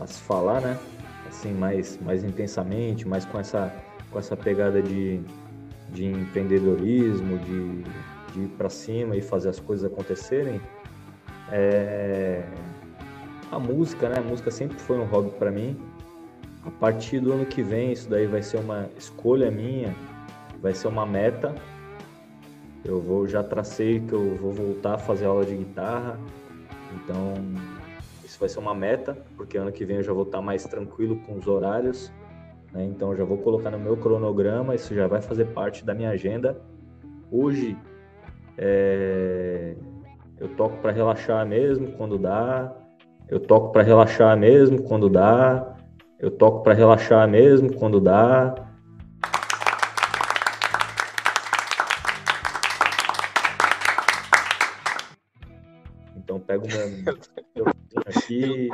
a 0.00 0.06
se 0.06 0.20
falar, 0.20 0.60
né? 0.60 0.78
Assim, 1.28 1.52
mais, 1.52 1.98
mais 1.98 2.24
intensamente, 2.24 3.06
mais 3.06 3.24
com 3.24 3.38
essa, 3.38 3.74
com 4.12 4.18
essa 4.18 4.36
pegada 4.36 4.82
de, 4.82 5.20
de 5.90 6.06
empreendedorismo, 6.06 7.38
de, 7.38 7.82
de 8.32 8.40
ir 8.40 8.48
para 8.58 8.68
cima 8.68 9.16
e 9.16 9.22
fazer 9.22 9.48
as 9.48 9.58
coisas 9.58 9.90
acontecerem. 9.90 10.60
É... 11.50 12.44
A 13.50 13.58
música, 13.58 14.08
né? 14.08 14.18
A 14.18 14.22
música 14.22 14.50
sempre 14.50 14.78
foi 14.78 14.98
um 14.98 15.04
hobby 15.04 15.30
para 15.30 15.50
mim. 15.50 15.76
A 16.64 16.70
partir 16.70 17.20
do 17.20 17.32
ano 17.32 17.44
que 17.44 17.62
vem, 17.62 17.92
isso 17.92 18.08
daí 18.08 18.26
vai 18.26 18.42
ser 18.42 18.58
uma 18.58 18.88
escolha 18.96 19.50
minha, 19.50 19.94
vai 20.60 20.74
ser 20.74 20.88
uma 20.88 21.04
meta. 21.04 21.54
Eu 22.84 23.00
vou 23.00 23.26
já 23.26 23.42
tracei 23.42 24.00
que 24.00 24.12
eu 24.12 24.36
vou 24.36 24.52
voltar 24.52 24.94
a 24.94 24.98
fazer 24.98 25.26
aula 25.26 25.44
de 25.44 25.56
guitarra. 25.56 26.18
Então, 26.94 27.34
isso 28.24 28.38
vai 28.38 28.48
ser 28.48 28.58
uma 28.58 28.74
meta, 28.74 29.16
porque 29.36 29.58
ano 29.58 29.72
que 29.72 29.84
vem 29.84 29.96
eu 29.96 30.02
já 30.02 30.12
vou 30.12 30.22
estar 30.22 30.40
mais 30.40 30.64
tranquilo 30.64 31.16
com 31.26 31.36
os 31.36 31.46
horários 31.46 32.12
né? 32.72 32.84
Então 32.84 33.12
eu 33.12 33.18
já 33.18 33.24
vou 33.24 33.38
colocar 33.38 33.70
no 33.70 33.78
meu 33.78 33.96
cronograma, 33.96 34.74
isso 34.74 34.94
já 34.94 35.06
vai 35.06 35.20
fazer 35.20 35.46
parte 35.46 35.84
da 35.84 35.94
minha 35.94 36.10
agenda. 36.10 36.60
Hoje 37.30 37.76
é... 38.56 39.74
eu 40.38 40.48
toco 40.56 40.76
para 40.78 40.92
relaxar 40.92 41.46
mesmo 41.46 41.92
quando 41.92 42.18
dá, 42.18 42.74
eu 43.28 43.40
toco 43.40 43.72
para 43.72 43.82
relaxar 43.82 44.36
mesmo 44.36 44.82
quando 44.82 45.08
dá, 45.08 45.76
eu 46.18 46.30
toco 46.30 46.62
para 46.62 46.74
relaxar 46.74 47.28
mesmo 47.28 47.72
quando 47.74 48.00
dá. 48.00 48.54
Então 56.16 56.38
pego 56.40 56.66
meu, 56.66 56.88
meu 57.56 57.66
aqui. 58.06 58.70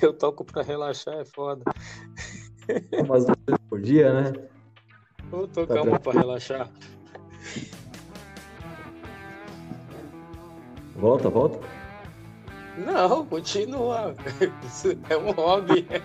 Eu 0.02 0.12
toco. 0.12 0.44
Pra 0.44 0.62
relaxar, 0.62 1.14
é 1.18 1.24
foda. 1.24 1.62
Umas 2.92 3.24
duas 3.24 3.38
vezes 3.46 3.60
por 3.68 3.80
dia, 3.80 4.12
né? 4.12 4.32
Vou 5.30 5.46
tocar 5.46 5.74
tá 5.74 5.82
uma 5.82 6.00
pra 6.00 6.12
relaxar. 6.12 6.68
Volta, 10.96 11.28
volta. 11.28 11.60
Não, 12.76 13.24
continua. 13.26 14.14
Isso 14.64 14.88
é 15.08 15.16
um 15.16 15.30
hobby. 15.32 15.86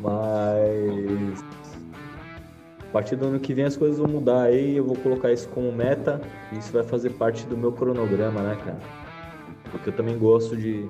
Mas 0.00 1.42
a 2.80 2.92
partir 2.92 3.16
do 3.16 3.26
ano 3.26 3.40
que 3.40 3.54
vem 3.54 3.64
as 3.64 3.76
coisas 3.76 3.98
vão 3.98 4.06
mudar 4.06 4.42
aí, 4.42 4.76
eu 4.76 4.84
vou 4.84 4.94
colocar 4.96 5.32
isso 5.32 5.48
como 5.48 5.72
meta 5.72 6.20
isso 6.52 6.70
vai 6.72 6.82
fazer 6.82 7.10
parte 7.10 7.46
do 7.46 7.56
meu 7.56 7.72
cronograma, 7.72 8.42
né, 8.42 8.56
cara? 8.64 8.78
Porque 9.74 9.90
eu 9.90 9.92
também 9.92 10.16
gosto 10.16 10.56
de 10.56 10.88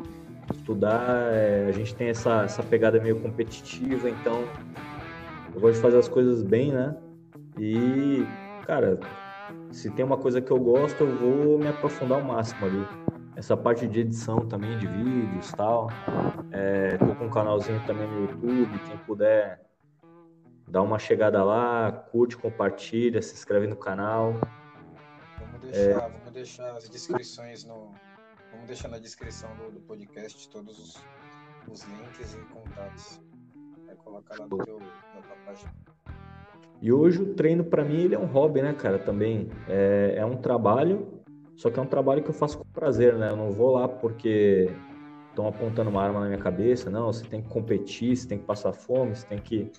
estudar, 0.54 1.32
é, 1.32 1.66
a 1.66 1.72
gente 1.72 1.94
tem 1.94 2.08
essa, 2.08 2.42
essa 2.42 2.62
pegada 2.62 3.00
meio 3.00 3.18
competitiva, 3.18 4.10
então 4.10 4.44
eu 5.54 5.60
gosto 5.60 5.76
de 5.76 5.80
fazer 5.80 5.98
as 5.98 6.08
coisas 6.08 6.42
bem, 6.42 6.70
né? 6.70 6.94
E, 7.58 8.26
cara, 8.66 9.00
se 9.72 9.90
tem 9.90 10.04
uma 10.04 10.18
coisa 10.18 10.40
que 10.40 10.50
eu 10.50 10.58
gosto, 10.58 11.02
eu 11.02 11.16
vou 11.16 11.58
me 11.58 11.68
aprofundar 11.68 12.20
ao 12.20 12.24
máximo 12.24 12.66
ali. 12.66 12.86
Essa 13.36 13.56
parte 13.56 13.86
de 13.86 14.00
edição 14.00 14.40
também, 14.46 14.78
de 14.78 14.86
vídeos 14.86 15.50
e 15.50 15.56
tal. 15.56 15.88
É, 16.52 16.98
tô 16.98 17.14
com 17.14 17.24
um 17.24 17.30
canalzinho 17.30 17.80
também 17.86 18.06
no 18.06 18.22
YouTube, 18.22 18.78
quem 18.86 18.96
puder 18.98 19.64
dá 20.68 20.82
uma 20.82 20.98
chegada 20.98 21.42
lá, 21.42 21.92
curte, 22.10 22.36
compartilha, 22.36 23.22
se 23.22 23.34
inscreve 23.34 23.66
no 23.66 23.76
canal. 23.76 24.34
Vamos 25.38 25.60
deixar, 25.62 25.78
é... 25.78 25.94
vamos 25.94 26.32
deixar 26.32 26.76
as 26.76 26.88
descrições 26.88 27.64
no, 27.64 27.92
Vamos 28.54 28.68
deixar 28.68 28.88
na 28.88 28.98
descrição 28.98 29.50
do, 29.56 29.72
do 29.72 29.80
podcast 29.80 30.48
todos 30.48 30.78
os, 30.78 31.04
os, 31.70 31.82
links 31.82 32.34
e 32.34 32.38
contatos. 32.52 33.20
É 33.88 33.94
colocar 33.96 34.38
lá 34.38 34.46
no 34.46 34.58
teu, 34.58 34.78
na 34.78 35.20
tua 35.22 35.36
página. 35.44 35.72
E 36.80 36.92
hoje 36.92 37.20
o 37.20 37.34
treino 37.34 37.64
para 37.64 37.84
mim 37.84 38.02
ele 38.02 38.14
é 38.14 38.18
um 38.18 38.26
hobby, 38.26 38.62
né, 38.62 38.72
cara? 38.72 38.98
Também 38.98 39.50
é, 39.68 40.14
é, 40.16 40.24
um 40.24 40.36
trabalho, 40.36 41.20
só 41.56 41.68
que 41.68 41.78
é 41.78 41.82
um 41.82 41.86
trabalho 41.86 42.22
que 42.22 42.30
eu 42.30 42.34
faço 42.34 42.58
com 42.58 42.64
prazer, 42.64 43.16
né? 43.16 43.30
Eu 43.30 43.36
não 43.36 43.50
vou 43.50 43.72
lá 43.72 43.88
porque 43.88 44.70
estão 45.30 45.48
apontando 45.48 45.90
uma 45.90 46.02
arma 46.02 46.20
na 46.20 46.26
minha 46.26 46.38
cabeça, 46.38 46.88
não. 46.88 47.12
Você 47.12 47.26
tem 47.26 47.42
que 47.42 47.48
competir, 47.48 48.16
você 48.16 48.28
tem 48.28 48.38
que 48.38 48.44
passar 48.44 48.72
fome, 48.72 49.16
você 49.16 49.26
tem 49.26 49.38
que 49.38 49.70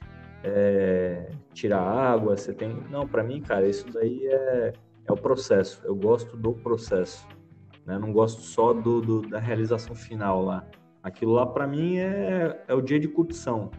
é, 0.44 1.32
tirar 1.54 1.82
água, 1.82 2.36
você 2.36 2.54
tem. 2.54 2.70
Não, 2.90 3.08
para 3.08 3.24
mim, 3.24 3.42
cara, 3.42 3.68
isso 3.68 3.88
daí 3.92 4.28
é, 4.28 4.74
é 5.08 5.12
o 5.12 5.16
processo. 5.16 5.82
Eu 5.86 5.96
gosto 5.96 6.36
do 6.36 6.54
processo. 6.54 7.26
Né? 7.86 7.98
Não 8.00 8.12
gosto 8.12 8.42
só 8.42 8.74
do, 8.74 9.02
do, 9.02 9.22
da 9.22 9.40
realização 9.40 9.96
final 9.96 10.44
lá. 10.44 10.66
Aquilo 11.04 11.34
lá 11.34 11.46
para 11.46 11.68
mim 11.68 11.98
é, 11.98 12.64
é 12.68 12.74
o 12.74 12.82
dia 12.82 13.00
de 13.00 13.08
curtição. 13.08 13.70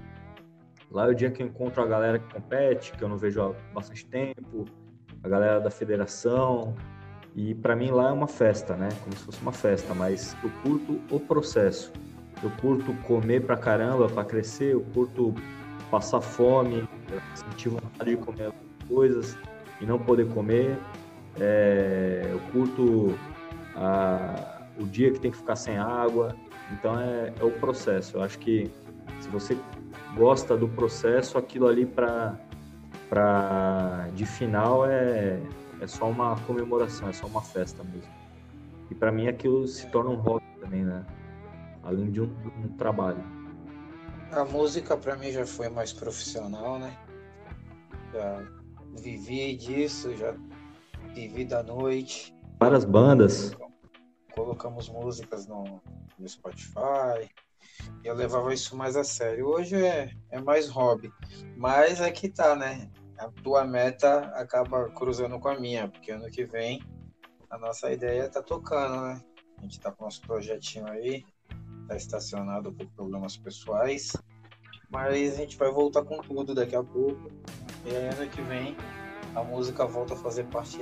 Lá 0.91 1.07
é 1.07 1.11
o 1.11 1.15
dia 1.15 1.31
que 1.31 1.43
eu 1.43 1.47
encontro 1.47 1.83
a 1.83 1.87
galera 1.87 2.19
que 2.19 2.33
compete, 2.33 2.93
que 2.93 3.03
eu 3.03 3.09
não 3.09 3.19
vejo 3.19 3.43
há 3.43 3.53
bastante 3.75 4.07
tempo, 4.07 4.65
a 5.23 5.29
galera 5.29 5.61
da 5.61 5.71
federação. 5.71 6.75
E 7.35 7.55
para 7.55 7.75
mim 7.75 7.91
lá 7.91 8.11
é 8.11 8.13
uma 8.13 8.29
festa, 8.29 8.77
né? 8.77 8.89
Como 9.03 9.15
se 9.17 9.25
fosse 9.25 9.43
uma 9.43 9.53
festa, 9.53 9.93
mas 9.93 10.37
eu 10.43 10.51
curto 10.63 11.01
o 11.11 11.19
processo. 11.19 11.93
Eu 12.43 12.51
curto 12.61 12.95
comer 13.03 13.45
pra 13.45 13.57
caramba, 13.57 14.09
para 14.09 14.25
crescer, 14.25 14.75
eu 14.75 14.83
curto 14.95 15.35
passar 15.91 16.21
fome, 16.21 16.89
sentir 17.35 17.71
vontade 17.71 18.11
de 18.11 18.17
comer 18.17 18.53
coisas 18.89 19.37
e 19.81 19.87
não 19.87 19.99
poder 19.99 20.29
comer. 20.33 20.79
É, 21.39 22.29
eu 22.31 22.39
curto 22.53 23.19
a, 23.77 24.63
o 24.79 24.85
dia 24.85 25.13
que 25.13 25.21
tem 25.21 25.31
que 25.31 25.37
ficar 25.37 25.57
sem 25.57 25.77
água. 25.77 26.35
Então 26.73 26.99
é, 26.99 27.33
é 27.39 27.45
o 27.45 27.53
processo. 27.53 28.17
Eu 28.17 28.23
acho 28.23 28.39
que 28.39 28.71
se 29.21 29.29
você 29.29 29.57
gosta 30.17 30.57
do 30.57 30.69
processo, 30.69 31.39
aquilo 31.39 31.67
ali 31.67 31.87
para 31.87 32.39
para 33.09 34.09
de 34.15 34.27
final 34.27 34.85
é, 34.85 35.41
é 35.81 35.87
só 35.87 36.11
uma 36.11 36.35
comemoração, 36.41 37.09
é 37.09 37.13
só 37.13 37.27
uma 37.29 37.43
festa 37.43 37.85
mesmo. 37.85 38.13
E 38.91 38.95
para 38.95 39.13
mim 39.13 39.29
aquilo 39.29 39.67
se 39.69 39.87
torna 39.91 40.11
um 40.11 40.17
hobby 40.17 40.45
também, 40.61 40.85
né? 40.85 41.05
Além 41.85 42.11
de 42.11 42.21
um, 42.21 42.35
um 42.65 42.69
trabalho. 42.77 43.23
A 44.33 44.45
música 44.45 44.97
para 44.97 45.17
mim 45.17 45.31
já 45.31 45.47
foi 45.47 45.69
mais 45.69 45.93
profissional, 45.93 46.81
né? 46.81 46.97
Já 48.13 48.43
vivi 48.99 49.57
disso, 49.57 50.17
já 50.17 50.35
vivi 51.15 51.45
da 51.45 51.63
noite. 51.63 52.36
Várias 52.59 52.85
bandas 52.85 53.57
colocamos 54.35 54.89
músicas 54.89 55.47
no, 55.47 55.81
no 56.19 56.29
Spotify. 56.29 57.31
Eu 58.05 58.15
levava 58.15 58.53
isso 58.53 58.77
mais 58.77 58.97
a 58.97 59.03
sério. 59.03 59.47
Hoje 59.47 59.77
é, 59.77 60.11
é 60.31 60.41
mais 60.41 60.69
hobby. 60.69 61.11
Mas 61.57 62.01
é 62.01 62.13
tá, 62.29 62.55
né? 62.55 62.91
a 63.19 63.29
tua 63.43 63.65
meta 63.65 64.27
acaba 64.35 64.91
cruzando 64.91 65.39
com 65.39 65.49
a 65.49 65.59
minha, 65.59 65.89
porque 65.89 66.13
ano 66.13 66.31
que 66.31 66.45
vem 66.45 66.83
a 67.49 67.59
nossa 67.59 67.91
ideia 67.91 68.29
tá 68.29 68.43
tocando, 68.43 69.01
né? 69.03 69.23
A 69.59 69.63
gente 69.63 69.81
tá 69.81 69.91
com 69.91 70.05
nosso 70.05 70.21
projetinho 70.21 70.87
aí, 70.87 71.25
tá 71.89 71.97
estacionado 71.97 72.73
por 72.73 72.87
problemas 72.89 73.37
pessoais, 73.37 74.13
mas 74.91 75.35
a 75.35 75.37
gente 75.37 75.57
vai 75.57 75.71
voltar 75.71 76.05
com 76.05 76.19
tudo 76.19 76.55
daqui 76.55 76.77
a 76.77 76.83
pouco. 76.83 77.31
E 77.87 77.97
aí, 77.97 78.09
ano 78.09 78.29
que 78.29 78.43
vem 78.43 78.77
a 79.35 79.43
música 79.43 79.87
volta 79.87 80.15
a 80.15 80.17
fazer 80.17 80.45
parte 80.47 80.79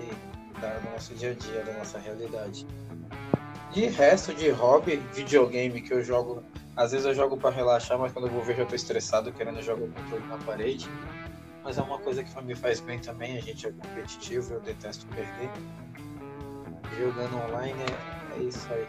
da, 0.60 0.78
do 0.78 0.90
nosso 0.90 1.14
dia 1.14 1.30
a 1.30 1.34
dia, 1.34 1.62
da 1.64 1.72
nossa 1.74 1.98
realidade. 1.98 2.66
De 3.72 3.86
resto 3.86 4.32
de 4.34 4.50
hobby, 4.50 4.96
videogame 5.12 5.80
que 5.80 5.92
eu 5.92 6.02
jogo, 6.02 6.42
às 6.76 6.92
vezes 6.92 7.06
eu 7.06 7.14
jogo 7.14 7.36
para 7.36 7.50
relaxar, 7.50 7.98
mas 7.98 8.12
quando 8.12 8.26
eu 8.26 8.32
vou 8.32 8.42
ver 8.42 8.56
já 8.56 8.64
tô 8.64 8.74
estressado 8.74 9.32
querendo 9.32 9.60
jogar 9.62 9.84
o 9.84 9.92
controle 9.92 10.26
na 10.26 10.38
parede. 10.38 10.88
Mas 11.62 11.78
é 11.78 11.82
uma 11.82 11.98
coisa 11.98 12.22
que 12.22 12.42
me 12.42 12.54
faz 12.54 12.78
bem 12.80 12.98
também, 12.98 13.38
a 13.38 13.40
gente 13.40 13.66
é 13.66 13.72
competitivo, 13.72 14.54
eu 14.54 14.60
detesto 14.60 15.06
perder. 15.06 15.50
Jogando 16.98 17.36
online 17.48 17.80
é, 17.82 18.38
é 18.38 18.42
isso 18.42 18.72
aí. 18.72 18.86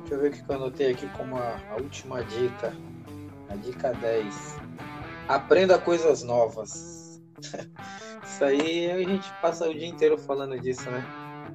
Deixa 0.00 0.14
eu 0.14 0.20
ver 0.20 0.28
o 0.28 0.32
que 0.32 0.50
eu 0.50 0.56
anotei 0.56 0.92
aqui 0.92 1.08
como 1.16 1.36
a, 1.36 1.60
a 1.70 1.76
última 1.76 2.22
dica. 2.24 2.74
A 3.48 3.56
dica 3.56 3.92
10. 3.94 4.56
Aprenda 5.28 5.78
coisas 5.78 6.22
novas. 6.22 6.97
Isso 8.22 8.44
aí 8.44 8.90
a 8.90 8.98
gente 8.98 9.32
passa 9.40 9.68
o 9.68 9.74
dia 9.74 9.86
inteiro 9.86 10.18
falando 10.18 10.58
disso, 10.58 10.90
né? 10.90 11.04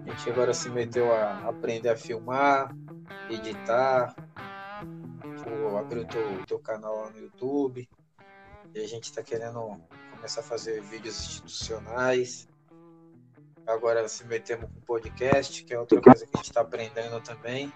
A 0.06 0.10
gente 0.10 0.30
agora 0.30 0.54
se 0.54 0.70
meteu 0.70 1.14
a 1.14 1.50
aprender 1.50 1.90
a 1.90 1.96
filmar, 1.96 2.76
editar, 3.30 4.16
abrir 5.84 6.00
o 6.00 6.08
teu, 6.08 6.46
teu 6.46 6.60
canal 6.60 7.10
no 7.12 7.20
YouTube. 7.20 7.88
E 8.74 8.80
a 8.80 8.88
gente 8.88 9.06
está 9.06 9.22
querendo 9.22 9.80
começar 10.16 10.42
a 10.42 10.44
fazer 10.44 10.82
vídeos 10.82 11.20
institucionais. 11.20 12.48
Agora 13.68 14.08
se 14.10 14.26
metemos 14.26 14.70
com 14.70 14.82
podcast, 14.82 15.64
que 15.64 15.74
é 15.74 15.80
outra 15.80 16.02
coisa 16.02 16.26
que 16.26 16.32
a 16.34 16.38
gente 16.38 16.50
está 16.50 16.62
aprendendo 16.62 17.22
também. 17.22 17.72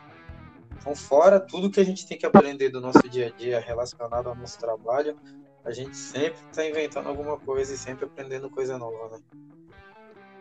Então, 0.80 0.96
fora 0.96 1.40
tudo 1.40 1.70
que 1.70 1.80
a 1.80 1.86
gente 1.86 2.08
tem 2.08 2.18
que 2.18 2.26
aprender 2.26 2.70
do 2.70 2.82
nosso 2.82 3.08
dia 3.10 3.28
a 3.28 3.30
dia 3.30 3.60
relacionado 3.60 4.28
ao 4.28 4.36
nosso 4.36 4.60
trabalho, 4.60 5.18
a 5.66 5.72
gente 5.72 5.96
sempre 5.96 6.40
está 6.50 6.66
inventando 6.66 7.08
alguma 7.08 7.38
coisa 7.38 7.74
e 7.74 7.78
sempre 7.78 8.06
aprendendo 8.06 8.50
coisa 8.50 8.78
nova, 8.78 9.18
né? 9.18 9.24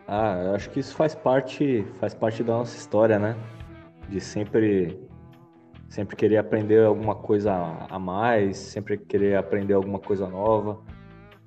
Ah, 0.07 0.41
eu 0.45 0.55
acho 0.55 0.69
que 0.69 0.79
isso 0.79 0.95
faz 0.95 1.13
parte, 1.13 1.85
faz 1.99 2.13
parte 2.13 2.41
da 2.41 2.53
nossa 2.53 2.77
história, 2.77 3.19
né? 3.19 3.35
De 4.07 4.21
sempre, 4.21 4.97
sempre 5.89 6.15
querer 6.15 6.37
aprender 6.37 6.85
alguma 6.85 7.13
coisa 7.13 7.53
a 7.89 7.99
mais, 7.99 8.55
sempre 8.55 8.97
querer 8.97 9.35
aprender 9.35 9.73
alguma 9.73 9.99
coisa 9.99 10.25
nova. 10.27 10.79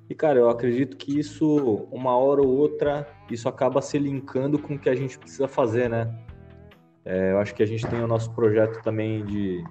E, 0.07 0.13
cara, 0.13 0.37
eu 0.37 0.49
acredito 0.49 0.97
que 0.97 1.17
isso, 1.17 1.87
uma 1.91 2.15
hora 2.17 2.41
ou 2.41 2.49
outra, 2.49 3.07
isso 3.31 3.47
acaba 3.49 3.81
se 3.81 3.97
linkando 3.97 4.59
com 4.59 4.75
o 4.75 4.79
que 4.79 4.89
a 4.89 4.95
gente 4.95 5.17
precisa 5.17 5.47
fazer, 5.47 5.89
né? 5.89 6.13
É, 7.03 7.31
eu 7.31 7.39
acho 7.39 7.55
que 7.55 7.63
a 7.63 7.65
gente 7.65 7.87
tem 7.87 8.03
o 8.03 8.07
nosso 8.07 8.31
projeto 8.35 8.83
também 8.83 9.25
de, 9.25 9.63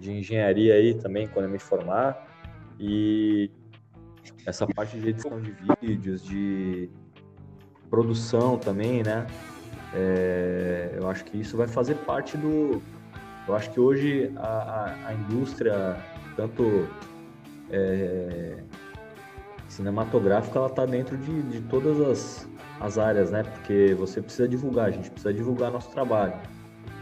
de 0.00 0.10
engenharia 0.10 0.74
aí 0.74 0.94
também, 0.94 1.28
quando 1.28 1.44
eu 1.44 1.50
me 1.50 1.58
formar. 1.58 2.33
E 2.78 3.50
essa 4.46 4.66
parte 4.66 4.98
de 4.98 5.08
edição 5.08 5.40
de 5.40 5.54
vídeos, 5.80 6.22
de 6.22 6.90
produção 7.88 8.58
também, 8.58 9.02
né? 9.02 9.26
É, 9.94 10.96
eu 10.98 11.08
acho 11.08 11.24
que 11.24 11.38
isso 11.38 11.56
vai 11.56 11.68
fazer 11.68 11.94
parte 11.98 12.36
do. 12.36 12.82
Eu 13.46 13.54
acho 13.54 13.70
que 13.70 13.78
hoje 13.78 14.32
a, 14.36 14.48
a, 14.48 15.08
a 15.08 15.14
indústria, 15.14 15.96
tanto 16.34 16.88
é, 17.70 18.56
cinematográfica, 19.68 20.58
ela 20.58 20.68
está 20.68 20.86
dentro 20.86 21.16
de, 21.16 21.42
de 21.42 21.60
todas 21.62 22.00
as, 22.00 22.48
as 22.80 22.98
áreas, 22.98 23.30
né? 23.30 23.42
Porque 23.44 23.94
você 23.94 24.20
precisa 24.20 24.48
divulgar, 24.48 24.86
a 24.86 24.90
gente 24.90 25.10
precisa 25.10 25.32
divulgar 25.32 25.70
nosso 25.70 25.90
trabalho. 25.90 26.34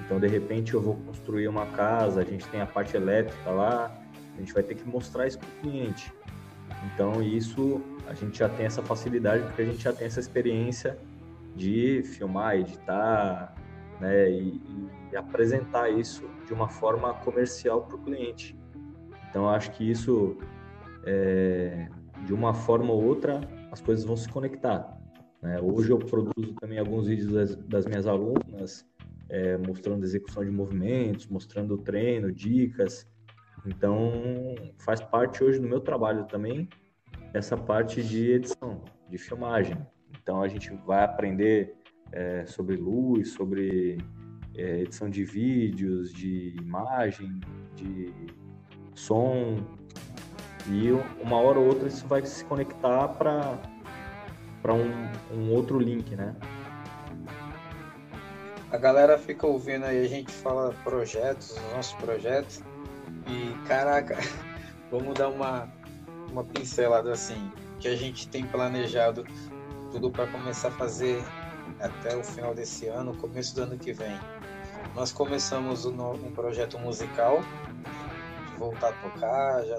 Então, 0.04 0.20
de 0.20 0.26
repente, 0.26 0.74
eu 0.74 0.80
vou 0.80 0.96
construir 0.96 1.48
uma 1.48 1.66
casa, 1.66 2.20
a 2.20 2.24
gente 2.24 2.46
tem 2.48 2.61
a 2.61 2.66
parte 2.66 2.96
elétrica 2.96 3.50
lá, 3.50 3.90
a 4.37 4.40
gente 4.40 4.53
vai 4.53 4.62
ter 4.62 4.75
que 4.75 4.85
mostrar 4.88 5.27
isso 5.27 5.38
para 5.38 5.49
o 5.49 5.53
cliente. 5.61 6.12
Então, 6.95 7.23
isso 7.23 7.81
a 8.07 8.14
gente 8.14 8.38
já 8.38 8.49
tem 8.49 8.66
essa 8.66 8.83
facilidade 8.83 9.45
porque 9.45 9.62
a 9.62 9.64
gente 9.64 9.83
já 9.83 9.92
tem 9.92 10.07
essa 10.07 10.21
experiência 10.21 10.99
de 11.55 12.03
filmar, 12.03 12.57
editar, 12.57 13.55
né, 14.01 14.31
e, 14.31 14.61
e 15.12 15.16
apresentar 15.16 15.90
isso 15.90 16.29
de 16.47 16.53
uma 16.53 16.68
forma 16.68 17.14
comercial 17.14 17.83
para 17.83 17.97
o 17.97 17.99
cliente. 17.99 18.57
Então, 19.29 19.49
acho 19.49 19.71
que 19.73 19.88
isso, 19.88 20.37
é, 21.05 21.88
de 22.27 22.35
uma 22.35 22.53
forma 22.53 22.92
ou 22.92 23.03
outra, 23.03 23.40
as 23.71 23.81
coisas 23.81 24.05
vão 24.05 24.16
se 24.16 24.29
conectar. 24.29 24.99
Né? 25.40 25.59
Hoje 25.61 25.90
eu 25.90 25.99
produzo 25.99 26.55
também 26.61 26.79
alguns 26.79 27.07
vídeos 27.07 27.33
das, 27.33 27.57
das 27.57 27.87
minhas 27.87 28.07
alunas, 28.07 28.87
é, 29.29 29.57
mostrando 29.57 30.05
execução 30.05 30.45
de 30.45 30.51
movimentos, 30.51 31.27
mostrando 31.27 31.79
treino, 31.79 32.31
dicas. 32.31 33.07
Então, 33.66 34.55
faz 34.79 35.01
parte 35.01 35.42
hoje 35.42 35.59
do 35.59 35.68
meu 35.68 35.81
trabalho 35.81 36.25
também 36.25 36.68
essa 37.33 37.57
parte 37.57 38.03
de 38.03 38.33
edição, 38.33 38.83
de 39.09 39.16
filmagem. 39.16 39.77
Então, 40.20 40.42
a 40.42 40.48
gente 40.48 40.70
vai 40.87 41.05
aprender 41.05 41.75
é, 42.12 42.44
sobre 42.44 42.77
luz, 42.77 43.31
sobre 43.33 43.98
é, 44.55 44.81
edição 44.81 45.09
de 45.09 45.25
vídeos, 45.25 46.12
de 46.12 46.55
imagem, 46.61 47.40
de 47.75 48.12
som. 48.94 49.57
E 50.68 50.90
uma 51.20 51.37
hora 51.37 51.59
ou 51.59 51.66
outra 51.66 51.88
isso 51.88 52.07
vai 52.07 52.25
se 52.25 52.44
conectar 52.44 53.09
para 53.09 54.75
um, 54.75 55.37
um 55.37 55.53
outro 55.53 55.79
link, 55.79 56.14
né? 56.14 56.37
a 58.72 58.79
galera 58.79 59.18
fica 59.18 59.46
ouvindo 59.46 59.85
aí, 59.85 60.03
a 60.03 60.09
gente 60.09 60.33
fala 60.33 60.75
projetos, 60.83 61.51
os 61.51 61.72
nossos 61.75 61.92
projetos, 61.92 62.62
e 63.26 63.66
caraca, 63.66 64.16
vamos 64.90 65.14
dar 65.14 65.28
uma, 65.28 65.68
uma 66.30 66.44
pincelada 66.44 67.12
assim, 67.12 67.50
que 67.80 67.88
a 67.88 67.96
gente 67.96 68.28
tem 68.28 68.46
planejado 68.46 69.24
tudo 69.90 70.11
para 70.11 70.26
começar 70.26 70.68
a 70.68 70.72
fazer 70.72 71.22
até 71.80 72.16
o 72.16 72.24
final 72.24 72.54
desse 72.54 72.87
ano, 72.87 73.16
começo 73.16 73.54
do 73.54 73.62
ano 73.62 73.78
que 73.78 73.92
vem. 73.92 74.18
Nós 74.94 75.12
começamos 75.12 75.85
um, 75.85 76.12
um 76.12 76.32
projeto 76.32 76.78
musical, 76.78 77.40
de 78.50 78.58
voltar 78.58 78.90
a 78.90 78.92
tocar, 78.92 79.64
já 79.64 79.78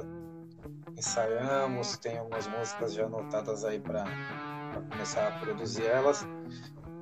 ensaiamos, 0.98 1.98
tem 1.98 2.18
algumas 2.18 2.48
músicas 2.48 2.94
já 2.94 3.06
anotadas 3.06 3.64
aí 3.64 3.80
para 3.80 4.06
começar 4.90 5.28
a 5.28 5.32
produzir 5.40 5.86
elas. 5.86 6.26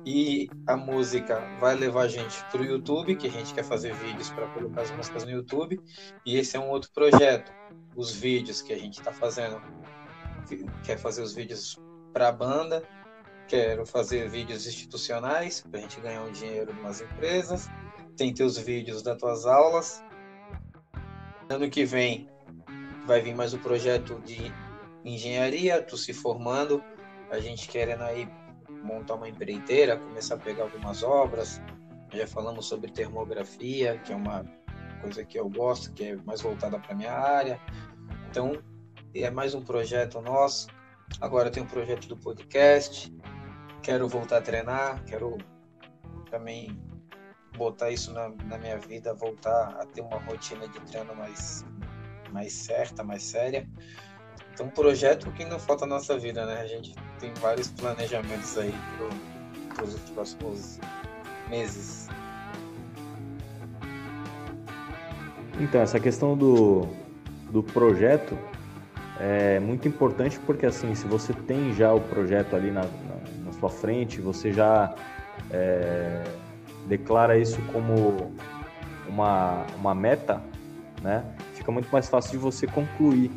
E 0.04 0.50
a 0.66 0.76
música 0.76 1.40
vai 1.60 1.76
levar 1.76 2.02
a 2.02 2.08
gente 2.08 2.42
para 2.50 2.60
o 2.60 2.64
YouTube, 2.64 3.14
que 3.14 3.28
a 3.28 3.30
gente 3.30 3.54
quer 3.54 3.64
fazer 3.64 3.94
vídeos 3.94 4.30
para 4.30 4.48
colocar 4.48 4.82
as 4.82 4.90
músicas 4.90 5.24
no 5.24 5.30
YouTube. 5.30 5.80
E 6.26 6.36
esse 6.36 6.56
é 6.56 6.60
um 6.60 6.68
outro 6.68 6.90
projeto. 6.92 7.52
Os 7.94 8.12
vídeos 8.12 8.62
que 8.62 8.72
a 8.72 8.78
gente 8.78 8.98
está 8.98 9.12
fazendo, 9.12 9.62
quer 10.84 10.98
fazer 10.98 11.22
os 11.22 11.34
vídeos 11.34 11.78
para 12.12 12.28
a 12.28 12.32
banda, 12.32 12.82
quero 13.46 13.86
fazer 13.86 14.28
vídeos 14.28 14.66
institucionais 14.66 15.60
para 15.60 15.78
a 15.78 15.82
gente 15.82 16.00
ganhar 16.00 16.22
um 16.24 16.32
dinheiro 16.32 16.74
nas 16.82 17.00
empresas. 17.00 17.68
Tem 18.16 18.34
teus 18.34 18.58
vídeos 18.58 19.02
das 19.02 19.16
tuas 19.18 19.46
aulas. 19.46 20.02
Ano 21.48 21.70
que 21.70 21.84
vem 21.84 22.28
vai 23.06 23.20
vir 23.20 23.34
mais 23.34 23.52
o 23.52 23.56
um 23.56 23.60
projeto 23.60 24.20
de 24.24 24.52
engenharia, 25.04 25.82
tu 25.82 25.96
se 25.96 26.12
formando, 26.12 26.82
a 27.30 27.38
gente 27.40 27.68
querendo 27.68 28.02
aí 28.02 28.28
montar 28.82 29.14
uma 29.14 29.28
empreiteira, 29.28 29.96
começar 29.96 30.34
a 30.34 30.38
pegar 30.38 30.64
algumas 30.64 31.02
obras. 31.02 31.60
Já 32.12 32.26
falamos 32.26 32.66
sobre 32.66 32.90
termografia, 32.90 33.98
que 33.98 34.12
é 34.12 34.16
uma 34.16 34.44
coisa 35.00 35.24
que 35.24 35.38
eu 35.38 35.48
gosto, 35.48 35.92
que 35.92 36.04
é 36.04 36.16
mais 36.16 36.42
voltada 36.42 36.78
para 36.78 36.94
minha 36.94 37.12
área. 37.12 37.60
Então, 38.30 38.52
é 39.14 39.30
mais 39.30 39.54
um 39.54 39.62
projeto 39.62 40.20
nosso. 40.20 40.68
Agora 41.20 41.50
tem 41.50 41.62
um 41.62 41.66
projeto 41.66 42.06
do 42.08 42.16
podcast. 42.16 43.14
Quero 43.82 44.08
voltar 44.08 44.38
a 44.38 44.42
treinar, 44.42 45.04
quero 45.04 45.38
também 46.30 46.78
botar 47.56 47.90
isso 47.90 48.12
na, 48.12 48.28
na 48.28 48.58
minha 48.58 48.78
vida, 48.78 49.12
voltar 49.14 49.76
a 49.80 49.86
ter 49.86 50.00
uma 50.00 50.18
rotina 50.18 50.66
de 50.68 50.80
treino 50.80 51.14
mais, 51.14 51.64
mais 52.30 52.52
certa, 52.52 53.02
mais 53.02 53.22
séria. 53.22 53.68
Então, 54.52 54.68
projeto 54.68 55.30
que 55.32 55.44
não 55.44 55.58
falta 55.58 55.86
na 55.86 55.96
nossa 55.96 56.18
vida, 56.18 56.44
né? 56.44 56.60
A 56.60 56.66
gente 56.66 56.94
tem 57.18 57.32
vários 57.40 57.68
planejamentos 57.68 58.58
aí 58.58 58.74
para 59.74 59.84
os 59.84 59.94
próximos 60.10 60.78
meses. 61.48 62.08
Então, 65.58 65.80
essa 65.80 65.98
questão 65.98 66.36
do, 66.36 66.86
do 67.50 67.62
projeto 67.62 68.36
é 69.18 69.58
muito 69.58 69.88
importante 69.88 70.38
porque, 70.40 70.66
assim, 70.66 70.94
se 70.94 71.06
você 71.06 71.32
tem 71.32 71.72
já 71.72 71.92
o 71.94 72.00
projeto 72.00 72.54
ali 72.54 72.70
na, 72.70 72.82
na, 72.82 73.44
na 73.46 73.52
sua 73.52 73.70
frente, 73.70 74.20
você 74.20 74.52
já 74.52 74.94
é, 75.50 76.24
declara 76.86 77.38
isso 77.38 77.60
como 77.72 78.34
uma, 79.08 79.64
uma 79.76 79.94
meta, 79.94 80.42
né? 81.00 81.24
Fica 81.54 81.72
muito 81.72 81.88
mais 81.90 82.08
fácil 82.08 82.32
de 82.32 82.38
você 82.38 82.66
concluir 82.66 83.30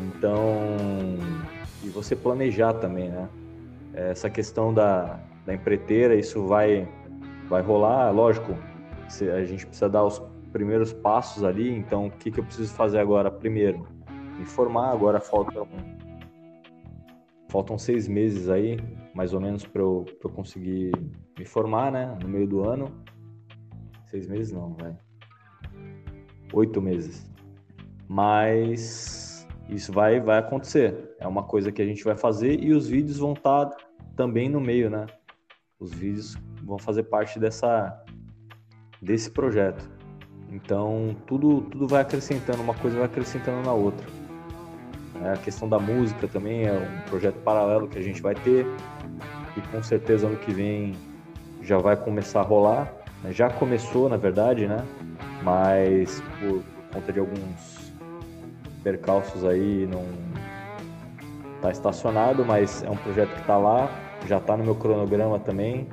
então, 0.00 0.44
e 1.82 1.88
você 1.88 2.14
planejar 2.14 2.74
também, 2.74 3.10
né? 3.10 3.28
Essa 3.94 4.30
questão 4.30 4.72
da, 4.72 5.18
da 5.44 5.54
empreiteira, 5.54 6.14
isso 6.14 6.46
vai, 6.46 6.88
vai 7.48 7.62
rolar, 7.62 8.10
lógico, 8.10 8.54
a 9.34 9.44
gente 9.44 9.66
precisa 9.66 9.88
dar 9.88 10.04
os 10.04 10.22
primeiros 10.52 10.92
passos 10.92 11.42
ali, 11.44 11.70
então 11.70 12.06
o 12.06 12.10
que, 12.10 12.30
que 12.30 12.40
eu 12.40 12.44
preciso 12.44 12.72
fazer 12.74 12.98
agora? 12.98 13.30
Primeiro, 13.30 13.86
me 14.38 14.44
formar, 14.44 14.92
agora 14.92 15.20
faltam, 15.20 15.66
faltam 17.48 17.76
seis 17.76 18.06
meses 18.06 18.48
aí, 18.48 18.78
mais 19.14 19.34
ou 19.34 19.40
menos, 19.40 19.66
para 19.66 19.82
eu, 19.82 20.04
eu 20.22 20.30
conseguir 20.30 20.92
me 21.38 21.44
formar, 21.44 21.90
né? 21.90 22.16
No 22.22 22.28
meio 22.28 22.46
do 22.46 22.68
ano. 22.68 22.86
Seis 24.06 24.26
meses 24.26 24.52
não, 24.52 24.74
vai. 24.74 24.96
Oito 26.52 26.80
meses. 26.80 27.28
Mas 28.08 29.27
isso 29.68 29.92
vai, 29.92 30.20
vai 30.20 30.38
acontecer. 30.38 31.14
É 31.20 31.26
uma 31.26 31.42
coisa 31.42 31.70
que 31.70 31.82
a 31.82 31.84
gente 31.84 32.02
vai 32.02 32.16
fazer 32.16 32.62
e 32.62 32.72
os 32.72 32.88
vídeos 32.88 33.18
vão 33.18 33.32
estar 33.32 33.66
tá 33.66 33.76
também 34.16 34.48
no 34.48 34.60
meio, 34.60 34.88
né? 34.88 35.06
Os 35.78 35.92
vídeos 35.92 36.36
vão 36.62 36.78
fazer 36.78 37.04
parte 37.04 37.38
dessa, 37.38 38.02
desse 39.00 39.30
projeto. 39.30 39.88
Então 40.50 41.14
tudo, 41.26 41.62
tudo 41.62 41.86
vai 41.86 42.02
acrescentando, 42.02 42.62
uma 42.62 42.74
coisa 42.74 42.96
vai 42.96 43.06
acrescentando 43.06 43.62
na 43.62 43.72
outra. 43.72 44.06
É, 45.22 45.32
a 45.32 45.36
questão 45.36 45.68
da 45.68 45.78
música 45.78 46.26
também 46.28 46.64
é 46.64 46.72
um 46.72 47.08
projeto 47.08 47.36
paralelo 47.40 47.88
que 47.88 47.98
a 47.98 48.02
gente 48.02 48.22
vai 48.22 48.34
ter 48.34 48.66
e 49.56 49.60
com 49.72 49.82
certeza 49.82 50.26
ano 50.26 50.36
que 50.36 50.52
vem 50.52 50.94
já 51.62 51.78
vai 51.78 51.96
começar 51.96 52.40
a 52.40 52.44
rolar. 52.44 52.92
Já 53.30 53.50
começou, 53.50 54.08
na 54.08 54.16
verdade, 54.16 54.66
né? 54.66 54.84
Mas 55.42 56.22
por, 56.38 56.62
por 56.62 56.94
conta 56.94 57.12
de 57.12 57.18
alguns 57.18 57.87
percalços 58.88 59.44
aí 59.44 59.86
não 59.86 60.02
está 61.56 61.70
estacionado, 61.70 62.44
mas 62.44 62.82
é 62.82 62.88
um 62.88 62.96
projeto 62.96 63.34
que 63.34 63.40
está 63.40 63.58
lá, 63.58 63.90
já 64.26 64.38
está 64.38 64.56
no 64.56 64.64
meu 64.64 64.74
cronograma 64.74 65.38
também. 65.38 65.86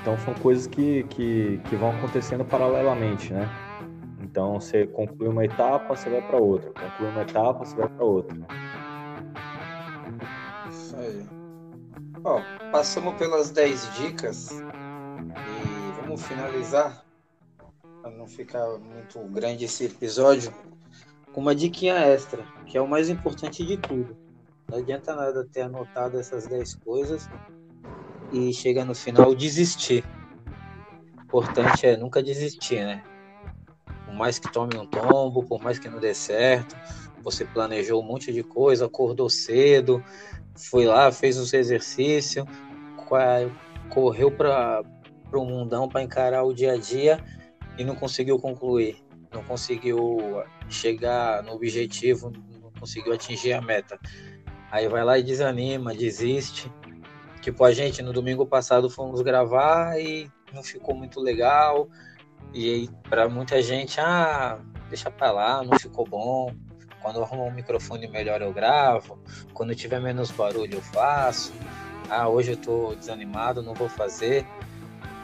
Então 0.00 0.16
são 0.20 0.32
coisas 0.34 0.66
que, 0.66 1.02
que, 1.10 1.60
que 1.68 1.76
vão 1.76 1.90
acontecendo 1.90 2.44
paralelamente, 2.44 3.32
né? 3.34 3.46
Então 4.22 4.58
você 4.58 4.86
conclui 4.86 5.28
uma 5.28 5.44
etapa, 5.44 5.94
você 5.94 6.08
vai 6.08 6.22
para 6.22 6.38
outra. 6.38 6.70
Conclui 6.70 7.10
uma 7.10 7.22
etapa, 7.22 7.64
você 7.64 7.76
vai 7.76 7.88
para 7.88 8.04
outra. 8.04 8.36
Isso 10.70 10.96
aí. 10.96 11.26
Ó, 12.24 12.40
passamos 12.72 13.14
pelas 13.16 13.50
10 13.50 13.96
dicas 13.96 14.50
e 14.50 16.00
vamos 16.00 16.22
finalizar 16.22 17.04
para 18.00 18.10
não 18.12 18.26
ficar 18.26 18.66
muito 18.78 19.18
grande 19.30 19.66
esse 19.66 19.84
episódio 19.84 20.52
com 21.32 21.40
uma 21.40 21.54
diquinha 21.54 21.94
extra, 21.94 22.44
que 22.66 22.76
é 22.76 22.80
o 22.80 22.88
mais 22.88 23.08
importante 23.08 23.64
de 23.64 23.76
tudo. 23.76 24.16
Não 24.68 24.78
adianta 24.78 25.14
nada 25.14 25.46
ter 25.52 25.62
anotado 25.62 26.18
essas 26.18 26.46
10 26.46 26.74
coisas 26.76 27.28
e 28.32 28.52
chega 28.52 28.84
no 28.84 28.94
final 28.94 29.34
desistir. 29.34 30.04
O 31.18 31.22
importante 31.22 31.86
é 31.86 31.96
nunca 31.96 32.22
desistir, 32.22 32.84
né? 32.84 33.02
Por 34.04 34.14
mais 34.14 34.38
que 34.38 34.52
tome 34.52 34.76
um 34.76 34.86
tombo, 34.86 35.44
por 35.44 35.60
mais 35.62 35.78
que 35.78 35.88
não 35.88 35.98
dê 35.98 36.14
certo, 36.14 36.76
você 37.22 37.44
planejou 37.44 38.02
um 38.02 38.06
monte 38.06 38.32
de 38.32 38.42
coisa, 38.42 38.86
acordou 38.86 39.28
cedo, 39.28 40.02
foi 40.56 40.84
lá, 40.84 41.10
fez 41.12 41.38
os 41.38 41.52
exercícios, 41.52 42.44
correu 43.88 44.30
para 44.30 44.82
o 45.32 45.44
mundão 45.44 45.88
para 45.88 46.02
encarar 46.02 46.44
o 46.44 46.52
dia 46.52 46.72
a 46.72 46.76
dia 46.76 47.22
e 47.78 47.84
não 47.84 47.94
conseguiu 47.94 48.38
concluir, 48.38 49.02
não 49.32 49.42
conseguiu 49.44 50.42
chegar 50.68 51.42
no 51.42 51.52
objetivo, 51.52 52.32
não 52.62 52.70
conseguiu 52.78 53.12
atingir 53.12 53.52
a 53.52 53.60
meta. 53.60 53.98
Aí 54.70 54.88
vai 54.88 55.04
lá 55.04 55.18
e 55.18 55.22
desanima, 55.22 55.94
desiste, 55.94 56.70
Tipo, 57.40 57.64
a 57.64 57.72
gente 57.72 58.02
no 58.02 58.12
domingo 58.12 58.44
passado 58.46 58.90
fomos 58.90 59.22
gravar 59.22 59.98
e 59.98 60.30
não 60.52 60.62
ficou 60.62 60.94
muito 60.94 61.20
legal. 61.20 61.88
E 62.52 62.88
para 63.08 63.28
muita 63.28 63.62
gente, 63.62 63.98
ah, 63.98 64.60
deixa 64.88 65.10
pra 65.10 65.30
lá, 65.32 65.64
não 65.64 65.78
ficou 65.78 66.06
bom. 66.06 66.54
Quando 67.00 67.16
eu 67.16 67.24
arrumo 67.24 67.46
um 67.46 67.50
microfone 67.50 68.06
melhor 68.08 68.42
eu 68.42 68.52
gravo. 68.52 69.18
Quando 69.54 69.74
tiver 69.74 70.00
menos 70.00 70.30
barulho 70.30 70.74
eu 70.74 70.82
faço. 70.82 71.52
Ah, 72.10 72.28
hoje 72.28 72.52
eu 72.52 72.56
tô 72.58 72.94
desanimado, 72.94 73.62
não 73.62 73.72
vou 73.72 73.88
fazer. 73.88 74.44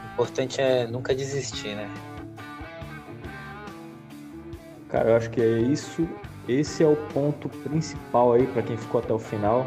O 0.09 0.13
importante 0.13 0.59
é 0.59 0.87
nunca 0.87 1.13
desistir, 1.13 1.75
né? 1.75 1.87
Cara, 4.89 5.09
eu 5.09 5.15
acho 5.15 5.29
que 5.29 5.41
é 5.41 5.59
isso. 5.59 6.07
Esse 6.47 6.83
é 6.83 6.87
o 6.87 6.95
ponto 7.13 7.49
principal 7.49 8.33
aí 8.33 8.47
para 8.47 8.61
quem 8.61 8.77
ficou 8.77 9.01
até 9.01 9.13
o 9.13 9.19
final 9.19 9.65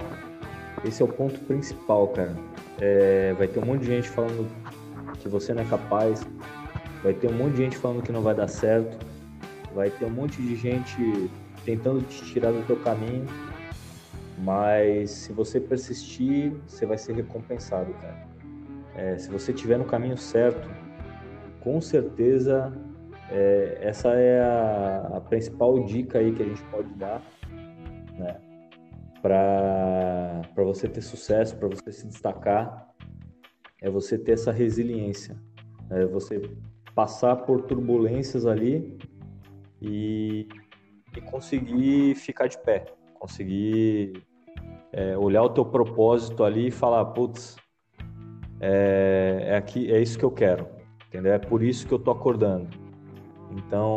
esse 0.84 1.02
é 1.02 1.04
o 1.04 1.08
ponto 1.08 1.38
principal, 1.40 2.08
cara. 2.08 2.34
É, 2.80 3.34
vai 3.34 3.46
ter 3.46 3.60
um 3.60 3.66
monte 3.66 3.82
de 3.82 3.88
gente 3.88 4.08
falando 4.08 4.50
que 5.18 5.28
você 5.28 5.52
não 5.52 5.62
é 5.62 5.66
capaz, 5.66 6.26
vai 7.02 7.12
ter 7.12 7.28
um 7.28 7.34
monte 7.34 7.52
de 7.52 7.64
gente 7.64 7.76
falando 7.76 8.02
que 8.02 8.10
não 8.10 8.22
vai 8.22 8.34
dar 8.34 8.48
certo, 8.48 8.96
vai 9.74 9.90
ter 9.90 10.06
um 10.06 10.10
monte 10.10 10.40
de 10.40 10.56
gente 10.56 11.30
tentando 11.64 12.00
te 12.02 12.24
tirar 12.24 12.52
do 12.52 12.66
teu 12.66 12.76
caminho, 12.76 13.26
mas 14.38 15.10
se 15.10 15.32
você 15.32 15.60
persistir, 15.60 16.54
você 16.66 16.86
vai 16.86 16.96
ser 16.96 17.12
recompensado, 17.12 17.92
cara. 17.94 18.30
É, 18.96 19.18
se 19.18 19.28
você 19.28 19.52
estiver 19.52 19.78
no 19.78 19.84
caminho 19.84 20.16
certo, 20.16 20.68
com 21.60 21.78
certeza 21.82 22.72
é, 23.30 23.78
essa 23.80 24.10
é 24.14 24.40
a, 24.40 25.16
a 25.16 25.20
principal 25.20 25.84
dica 25.84 26.18
aí 26.18 26.32
que 26.32 26.42
a 26.42 26.46
gente 26.46 26.62
pode 26.64 26.92
dar, 26.94 27.22
né? 28.18 28.36
para 29.22 30.42
você 30.56 30.88
ter 30.88 31.02
sucesso, 31.02 31.56
para 31.56 31.68
você 31.68 31.92
se 31.92 32.06
destacar, 32.06 32.88
é 33.80 33.90
você 33.90 34.18
ter 34.18 34.32
essa 34.32 34.50
resiliência, 34.50 35.36
é 35.90 36.06
você 36.06 36.40
passar 36.94 37.36
por 37.36 37.62
turbulências 37.62 38.46
ali 38.46 38.98
e, 39.80 40.48
e 41.16 41.20
conseguir 41.20 42.14
ficar 42.14 42.46
de 42.46 42.58
pé, 42.58 42.86
conseguir 43.14 44.22
é, 44.92 45.16
olhar 45.16 45.42
o 45.42 45.50
teu 45.50 45.64
propósito 45.64 46.42
ali 46.42 46.68
e 46.68 46.70
falar, 46.70 47.04
putz, 47.06 47.56
é, 48.60 49.44
é, 49.48 49.56
aqui, 49.56 49.90
é 49.92 50.00
isso 50.00 50.18
que 50.18 50.24
eu 50.24 50.30
quero, 50.30 50.66
entendeu? 51.08 51.32
É 51.32 51.38
por 51.38 51.62
isso 51.62 51.86
que 51.86 51.92
eu 51.92 51.98
tô 51.98 52.10
acordando. 52.10 52.89
Então, 53.51 53.94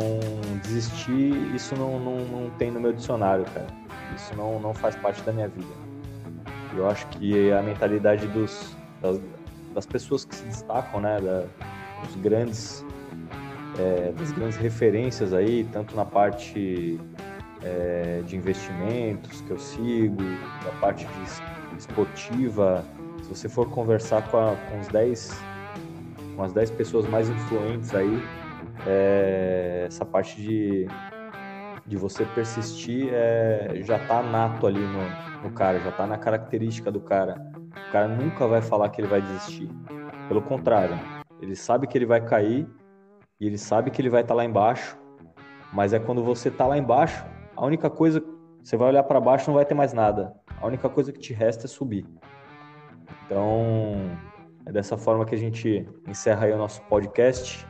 desistir, 0.62 1.32
isso 1.54 1.76
não, 1.76 1.98
não, 2.00 2.18
não 2.24 2.50
tem 2.50 2.70
no 2.70 2.80
meu 2.80 2.92
dicionário, 2.92 3.44
cara 3.46 3.84
isso 4.14 4.34
não, 4.36 4.58
não 4.58 4.74
faz 4.74 4.96
parte 4.96 5.22
da 5.22 5.32
minha 5.32 5.48
vida. 5.48 5.66
Eu 6.74 6.88
acho 6.88 7.06
que 7.08 7.52
a 7.52 7.62
mentalidade 7.62 8.26
dos, 8.28 8.76
das, 9.00 9.20
das 9.72 9.86
pessoas 9.86 10.24
que 10.24 10.34
se 10.34 10.44
destacam, 10.44 11.00
né, 11.00 11.20
da, 11.20 11.44
dos 12.04 12.16
grandes, 12.16 12.84
é, 13.78 14.12
das 14.12 14.32
grandes 14.32 14.56
referências 14.56 15.32
aí, 15.32 15.64
tanto 15.72 15.94
na 15.94 16.04
parte 16.04 16.98
é, 17.62 18.22
de 18.26 18.36
investimentos 18.36 19.40
que 19.42 19.50
eu 19.50 19.58
sigo, 19.58 20.22
na 20.22 20.80
parte 20.80 21.06
esportiva, 21.78 22.84
se 23.22 23.28
você 23.28 23.48
for 23.48 23.68
conversar 23.70 24.22
com, 24.28 24.36
a, 24.36 24.56
com 24.56 24.80
os 24.80 24.88
10 24.88 25.54
com 26.36 26.42
as 26.42 26.52
10 26.52 26.72
pessoas 26.72 27.08
mais 27.08 27.28
influentes 27.28 27.94
aí, 27.94 28.20
é, 28.86 29.84
essa 29.86 30.04
parte 30.04 30.40
de 30.40 30.86
de 31.86 31.96
você 31.96 32.24
persistir 32.24 33.10
é, 33.12 33.82
já 33.82 33.98
tá 34.06 34.22
nato 34.22 34.66
ali 34.66 34.80
no, 34.80 35.42
no 35.42 35.54
cara, 35.54 35.78
já 35.80 35.92
tá 35.92 36.06
na 36.06 36.16
característica 36.16 36.90
do 36.90 37.00
cara. 37.00 37.34
O 37.88 37.92
cara 37.92 38.08
nunca 38.08 38.46
vai 38.46 38.62
falar 38.62 38.88
que 38.88 39.00
ele 39.00 39.08
vai 39.08 39.20
desistir. 39.20 39.68
Pelo 40.28 40.40
contrário, 40.40 40.98
ele 41.40 41.54
sabe 41.54 41.86
que 41.86 41.98
ele 41.98 42.06
vai 42.06 42.20
cair 42.20 42.66
e 43.38 43.46
ele 43.46 43.58
sabe 43.58 43.90
que 43.90 44.00
ele 44.00 44.08
vai 44.08 44.22
estar 44.22 44.34
tá 44.34 44.36
lá 44.36 44.44
embaixo, 44.44 44.96
mas 45.72 45.92
é 45.92 45.98
quando 45.98 46.24
você 46.24 46.50
tá 46.50 46.66
lá 46.66 46.78
embaixo, 46.78 47.24
a 47.54 47.64
única 47.64 47.90
coisa 47.90 48.22
você 48.62 48.78
vai 48.78 48.88
olhar 48.88 49.02
para 49.02 49.20
baixo 49.20 49.48
não 49.48 49.56
vai 49.56 49.66
ter 49.66 49.74
mais 49.74 49.92
nada. 49.92 50.34
A 50.58 50.66
única 50.66 50.88
coisa 50.88 51.12
que 51.12 51.18
te 51.18 51.34
resta 51.34 51.66
é 51.66 51.68
subir. 51.68 52.06
Então, 53.26 53.94
é 54.64 54.72
dessa 54.72 54.96
forma 54.96 55.26
que 55.26 55.34
a 55.34 55.38
gente 55.38 55.86
encerra 56.08 56.46
aí 56.46 56.52
o 56.52 56.56
nosso 56.56 56.80
podcast. 56.84 57.66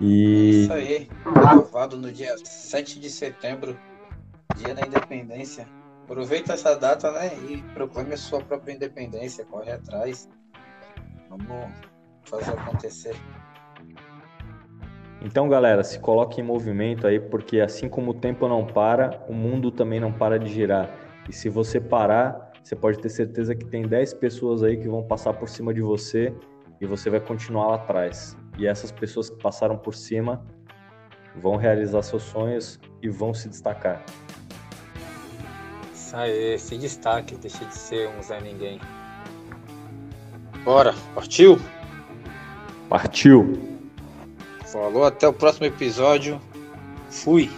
E... 0.00 0.62
Isso 0.62 0.72
aí, 0.72 1.08
gravado 1.24 1.96
no 1.96 2.12
dia 2.12 2.36
7 2.44 3.00
de 3.00 3.08
setembro, 3.08 3.78
dia 4.56 4.74
da 4.74 4.86
independência. 4.86 5.66
Aproveita 6.04 6.52
essa 6.52 6.74
data, 6.74 7.10
né? 7.12 7.32
E 7.48 7.62
proclame 7.74 8.14
a 8.14 8.16
sua 8.16 8.40
própria 8.40 8.72
independência, 8.72 9.44
corre 9.44 9.72
atrás. 9.72 10.28
Vamos 11.28 11.72
fazer 12.24 12.50
acontecer. 12.52 13.16
Então, 15.22 15.48
galera, 15.48 15.82
se 15.82 15.98
coloque 15.98 16.40
em 16.40 16.44
movimento 16.44 17.06
aí, 17.06 17.18
porque 17.18 17.60
assim 17.60 17.88
como 17.88 18.10
o 18.12 18.14
tempo 18.14 18.46
não 18.46 18.66
para, 18.66 19.24
o 19.28 19.32
mundo 19.32 19.70
também 19.70 19.98
não 19.98 20.12
para 20.12 20.38
de 20.38 20.52
girar. 20.52 20.90
E 21.28 21.32
se 21.32 21.48
você 21.48 21.80
parar, 21.80 22.52
você 22.62 22.76
pode 22.76 22.98
ter 22.98 23.08
certeza 23.08 23.54
que 23.54 23.64
tem 23.64 23.82
10 23.82 24.14
pessoas 24.14 24.62
aí 24.62 24.76
que 24.76 24.88
vão 24.88 25.02
passar 25.02 25.32
por 25.32 25.48
cima 25.48 25.72
de 25.74 25.80
você 25.80 26.32
e 26.80 26.86
você 26.86 27.10
vai 27.10 27.18
continuar 27.18 27.68
lá 27.68 27.74
atrás 27.76 28.36
e 28.56 28.66
essas 28.66 28.90
pessoas 28.90 29.30
que 29.30 29.36
passaram 29.36 29.76
por 29.76 29.94
cima 29.94 30.44
vão 31.36 31.56
realizar 31.56 32.02
seus 32.02 32.22
sonhos 32.22 32.78
e 33.02 33.08
vão 33.08 33.34
se 33.34 33.48
destacar. 33.48 34.04
Aê, 36.12 36.56
se 36.56 36.78
destaque, 36.78 37.34
deixa 37.36 37.62
de 37.66 37.74
ser 37.74 38.08
um 38.08 38.22
Zé 38.22 38.40
Ninguém. 38.40 38.80
Bora, 40.64 40.94
partiu? 41.14 41.58
Partiu! 42.88 43.60
Falou, 44.64 45.04
até 45.04 45.28
o 45.28 45.32
próximo 45.32 45.66
episódio. 45.66 46.40
Fui! 47.10 47.50